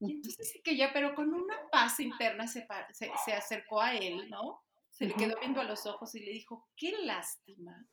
[0.00, 3.94] Y entonces dice que ya, pero con una paz interna se, se, se acercó a
[3.94, 4.62] él, ¿no?
[4.90, 7.86] Se le quedó viendo a los ojos y le dijo, qué lástima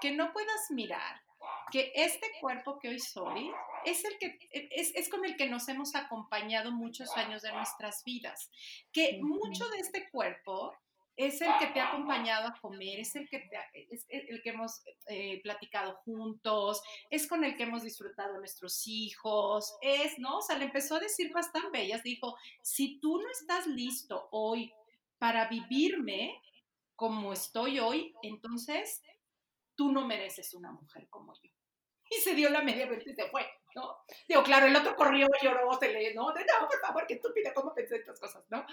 [0.00, 1.22] que no puedas mirar
[1.70, 3.50] que este cuerpo que hoy soy
[3.84, 8.04] es, el que, es, es, con el que nos hemos acompañado muchos años de nuestras
[8.04, 8.50] vidas,
[8.92, 10.76] que mucho de este cuerpo
[11.16, 14.50] es el que te ha acompañado a comer, es el que, te, es el que
[14.50, 20.38] hemos eh, platicado juntos, es con el que hemos disfrutado nuestros hijos, es, ¿no?
[20.38, 24.28] O sea, le empezó a decir cosas tan bellas, dijo, si tú no estás listo
[24.30, 24.72] hoy
[25.18, 26.40] para vivirme
[26.96, 29.02] como estoy hoy, entonces
[29.74, 31.50] tú no mereces una mujer como yo.
[32.08, 33.98] Y se dio la media vuelta y se fue, ¿no?
[34.28, 36.26] Digo, claro, el otro corrió, lloró, se le, ¿no?
[36.26, 38.64] No, por favor, qué estúpida, ¿cómo pensé estas cosas, no?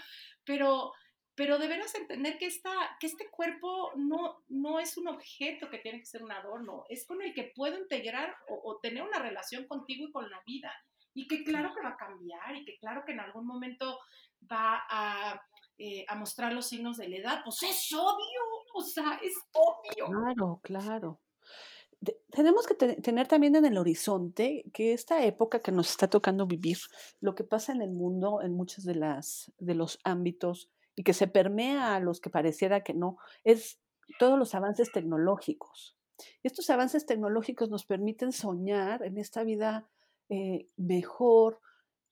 [0.44, 0.92] Pero,
[1.40, 6.00] pero deberás entender que, esta, que este cuerpo no, no es un objeto que tiene
[6.00, 9.66] que ser un adorno, es con el que puedo integrar o, o tener una relación
[9.66, 10.70] contigo y con la vida.
[11.14, 14.00] Y que claro que va a cambiar y que claro que en algún momento
[14.52, 15.42] va a,
[15.78, 18.42] eh, a mostrar los signos de la edad, pues es obvio,
[18.74, 20.08] o sea, es obvio.
[20.08, 21.22] Claro, claro.
[22.02, 26.10] De, tenemos que te, tener también en el horizonte que esta época que nos está
[26.10, 26.80] tocando vivir,
[27.22, 30.70] lo que pasa en el mundo, en muchos de, las, de los ámbitos,
[31.00, 33.80] y que se permea a los que pareciera que no, es
[34.20, 35.95] todos los avances tecnológicos.
[36.43, 39.88] Estos avances tecnológicos nos permiten soñar en esta vida
[40.28, 41.62] eh, mejor,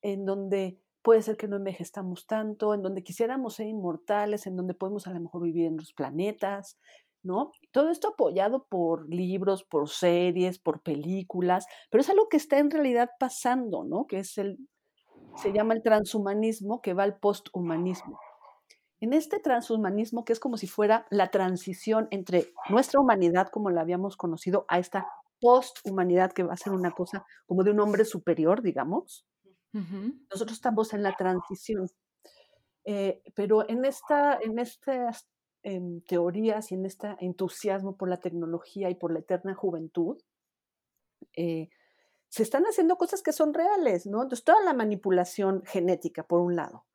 [0.01, 4.73] en donde puede ser que no envejezcamos tanto, en donde quisiéramos ser inmortales, en donde
[4.73, 6.79] podemos a lo mejor vivir en los planetas,
[7.23, 7.51] ¿no?
[7.73, 12.71] Todo esto apoyado por libros, por series, por películas, pero es algo que está en
[12.71, 14.07] realidad pasando, ¿no?
[14.07, 14.57] Que es el,
[15.35, 18.17] se llama el transhumanismo, que va al posthumanismo.
[18.99, 23.81] En este transhumanismo, que es como si fuera la transición entre nuestra humanidad como la
[23.81, 25.07] habíamos conocido a esta
[25.39, 29.25] posthumanidad, que va a ser una cosa como de un hombre superior, digamos,
[30.31, 31.87] nosotros estamos en la transición.
[32.85, 35.27] Eh, pero en, esta, en estas
[35.63, 40.17] eh, teorías y en este entusiasmo por la tecnología y por la eterna juventud,
[41.35, 41.69] eh,
[42.29, 44.23] se están haciendo cosas que son reales, ¿no?
[44.23, 46.85] Entonces, toda la manipulación genética, por un lado,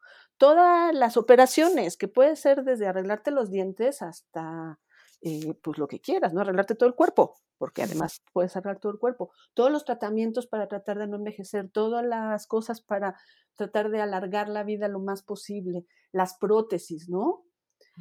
[0.43, 4.80] todas las operaciones, que puede ser desde arreglarte los dientes hasta
[5.20, 6.40] eh, pues lo que quieras, ¿no?
[6.40, 9.30] Arreglarte todo el cuerpo, porque además puedes arreglar todo el cuerpo.
[9.55, 13.16] Todos los tratamientos para tratar de no envejecer, todas las cosas para
[13.55, 17.45] tratar de alargar la vida lo más posible, las prótesis, ¿no?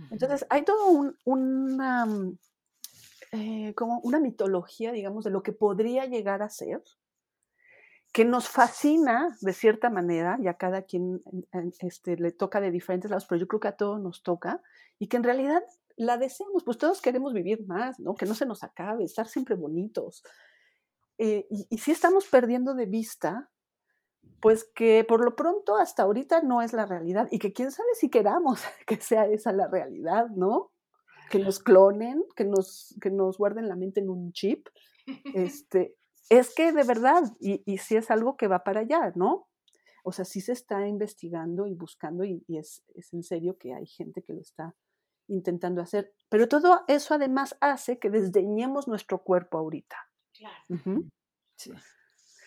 [0.10, 2.40] Entonces, hay todo un, una, mm,
[3.34, 6.82] eh, como una mitología, digamos, de lo que podría llegar a ser,
[8.12, 11.22] que nos fascina de cierta manera, y a cada quien
[11.80, 14.62] este, le toca de diferentes lados, pero yo creo que a todos nos toca,
[15.00, 15.64] y que en realidad
[15.96, 18.16] la deseamos, pues todos queremos vivir más, ¿no?
[18.16, 20.24] Que no se nos acabe, estar siempre bonitos.
[21.18, 23.50] Eh, y, y si estamos perdiendo de vista,
[24.42, 27.90] pues que por lo pronto hasta ahorita no es la realidad y que quién sabe
[27.94, 30.72] si queramos que sea esa la realidad, ¿no?
[31.30, 34.68] Que nos clonen, que nos, que nos guarden la mente en un chip.
[35.36, 35.96] Este,
[36.40, 39.48] es que de verdad, y, y si es algo que va para allá, ¿no?
[40.04, 43.74] O sea, sí se está investigando y buscando y, y es, es en serio que
[43.76, 44.74] hay gente que lo está
[45.28, 46.12] intentando hacer.
[46.30, 49.98] Pero todo eso además hace que desdeñemos nuestro cuerpo ahorita.
[50.34, 50.64] Claro.
[50.70, 51.10] Uh -huh.
[51.58, 51.72] sí.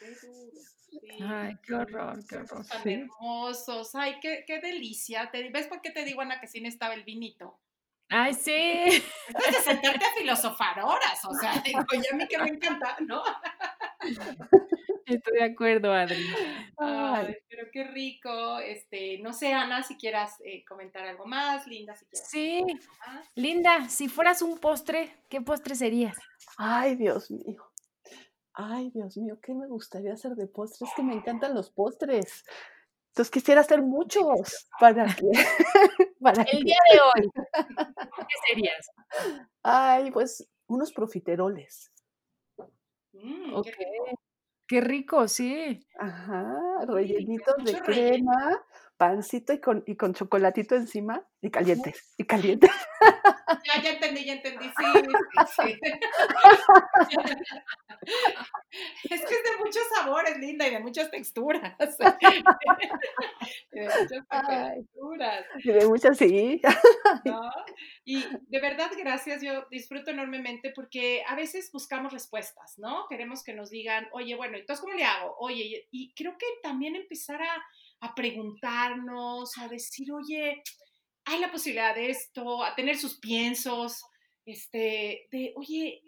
[0.01, 0.51] Qué duro.
[0.91, 1.01] Sí.
[1.23, 2.67] Ay, qué horror, qué horror.
[2.67, 2.93] Tan Sí.
[2.93, 3.95] hermosos.
[3.95, 5.31] Ay, qué, qué delicia.
[5.31, 7.61] Te- ¿Ves por qué te digo, Ana, que sí necesitaba el vinito?
[8.11, 9.03] Ay, sí.
[9.29, 12.97] Antes de sentarte a filosofar horas, o sea, digo, ya a mí que me encanta,
[13.01, 13.23] ¿no?
[15.07, 16.17] Estoy de acuerdo, Adri.
[16.79, 18.59] Ay, Ay, pero qué rico.
[18.59, 22.65] Este, no sé, Ana, si quieras eh, comentar algo más, Linda, si quieras Sí.
[23.07, 23.29] más.
[23.35, 26.17] Linda, si fueras un postre, ¿qué postre serías?
[26.57, 27.65] ay, Dios mío.
[28.55, 30.89] Ay, Dios mío, ¿qué me gustaría hacer de postres?
[30.89, 32.45] Es que me encantan los postres.
[33.09, 35.27] Entonces quisiera hacer muchos para que,
[36.21, 38.87] para El que, día de hoy, ¿qué serías?
[39.63, 41.91] ay, pues unos profiteroles.
[43.15, 43.67] Mm, Ok.
[43.67, 44.21] qué rico.
[44.67, 45.87] Qué rico, sí.
[45.99, 48.33] Ajá, rellenitos de relleno.
[49.05, 52.71] Pancito y con, y con chocolatito encima y calientes, y calientes.
[53.67, 54.85] Ya, ya entendí, ya entendí, sí,
[55.57, 55.79] sí, sí.
[59.11, 61.77] Es que es de muchos sabores, Linda, y de muchas texturas.
[63.73, 64.27] Y de muchas
[64.75, 65.45] texturas.
[65.63, 66.63] Y de muchas, sí.
[67.27, 67.51] ¿no?
[68.05, 73.07] Y de verdad, gracias, yo disfruto enormemente porque a veces buscamos respuestas, ¿no?
[73.09, 75.37] Queremos que nos digan, oye, bueno, entonces, ¿cómo le hago?
[75.39, 77.65] Oye, y creo que también empezar a,
[78.05, 80.63] a preguntarnos, a decir, oye,
[81.25, 84.03] hay la posibilidad de esto, a tener sus piensos,
[84.45, 86.03] este, de, oye,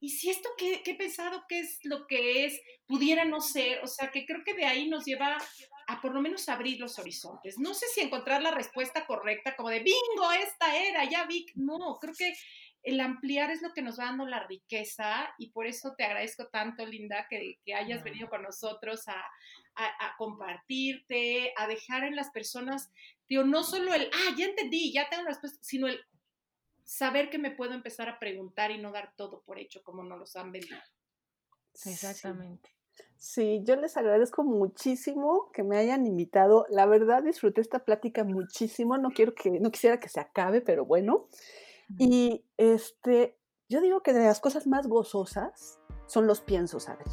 [0.00, 3.82] ¿y si esto que, he pensado que es lo que es, pudiera no ser?
[3.82, 5.38] O sea, que creo que de ahí nos lleva
[5.86, 7.58] a por lo menos abrir los horizontes.
[7.58, 11.46] No sé si encontrar la respuesta correcta, como de, bingo, esta era, ya vi.
[11.54, 12.34] No, creo que
[12.84, 16.48] el ampliar es lo que nos va dando la riqueza y por eso te agradezco
[16.48, 19.22] tanto, Linda, que, hayas venido con nosotros a,
[20.18, 22.92] compartirte, a dejar en las personas,
[23.28, 25.98] digo, no solo el, ah, ya entendí, ya tengo la respuesta, sino el
[26.84, 30.18] saber que me puedo empezar a preguntar y no dar todo por hecho como nos
[30.18, 30.78] los han vendido.
[31.86, 32.70] Exactamente.
[33.16, 36.66] Sí, yo les agradezco muchísimo que me hayan invitado.
[36.68, 38.98] La verdad disfruté esta plática muchísimo.
[38.98, 41.26] No quiero que, no quisiera que se acabe, pero bueno.
[41.98, 47.10] Y este, yo digo que de las cosas más gozosas son los piensos, Adri.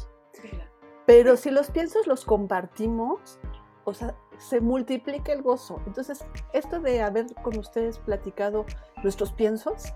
[1.06, 3.38] Pero si los piensos los compartimos,
[3.84, 5.80] o sea, se multiplica el gozo.
[5.86, 8.66] Entonces, esto de haber con ustedes platicado
[9.02, 9.92] nuestros piensos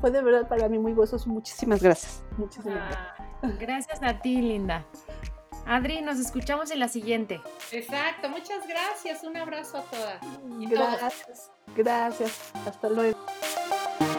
[0.00, 1.28] fue de verdad para mí muy gozoso.
[1.28, 2.22] Muchísimas gracias.
[2.36, 3.58] Muchísimas gracias.
[3.58, 4.84] Gracias a ti, Linda.
[5.66, 7.40] Adri, nos escuchamos en la siguiente.
[7.72, 9.22] Exacto, muchas gracias.
[9.22, 10.20] Un abrazo a todas.
[10.70, 11.50] gracias.
[11.76, 12.52] Gracias.
[12.66, 13.18] Hasta luego.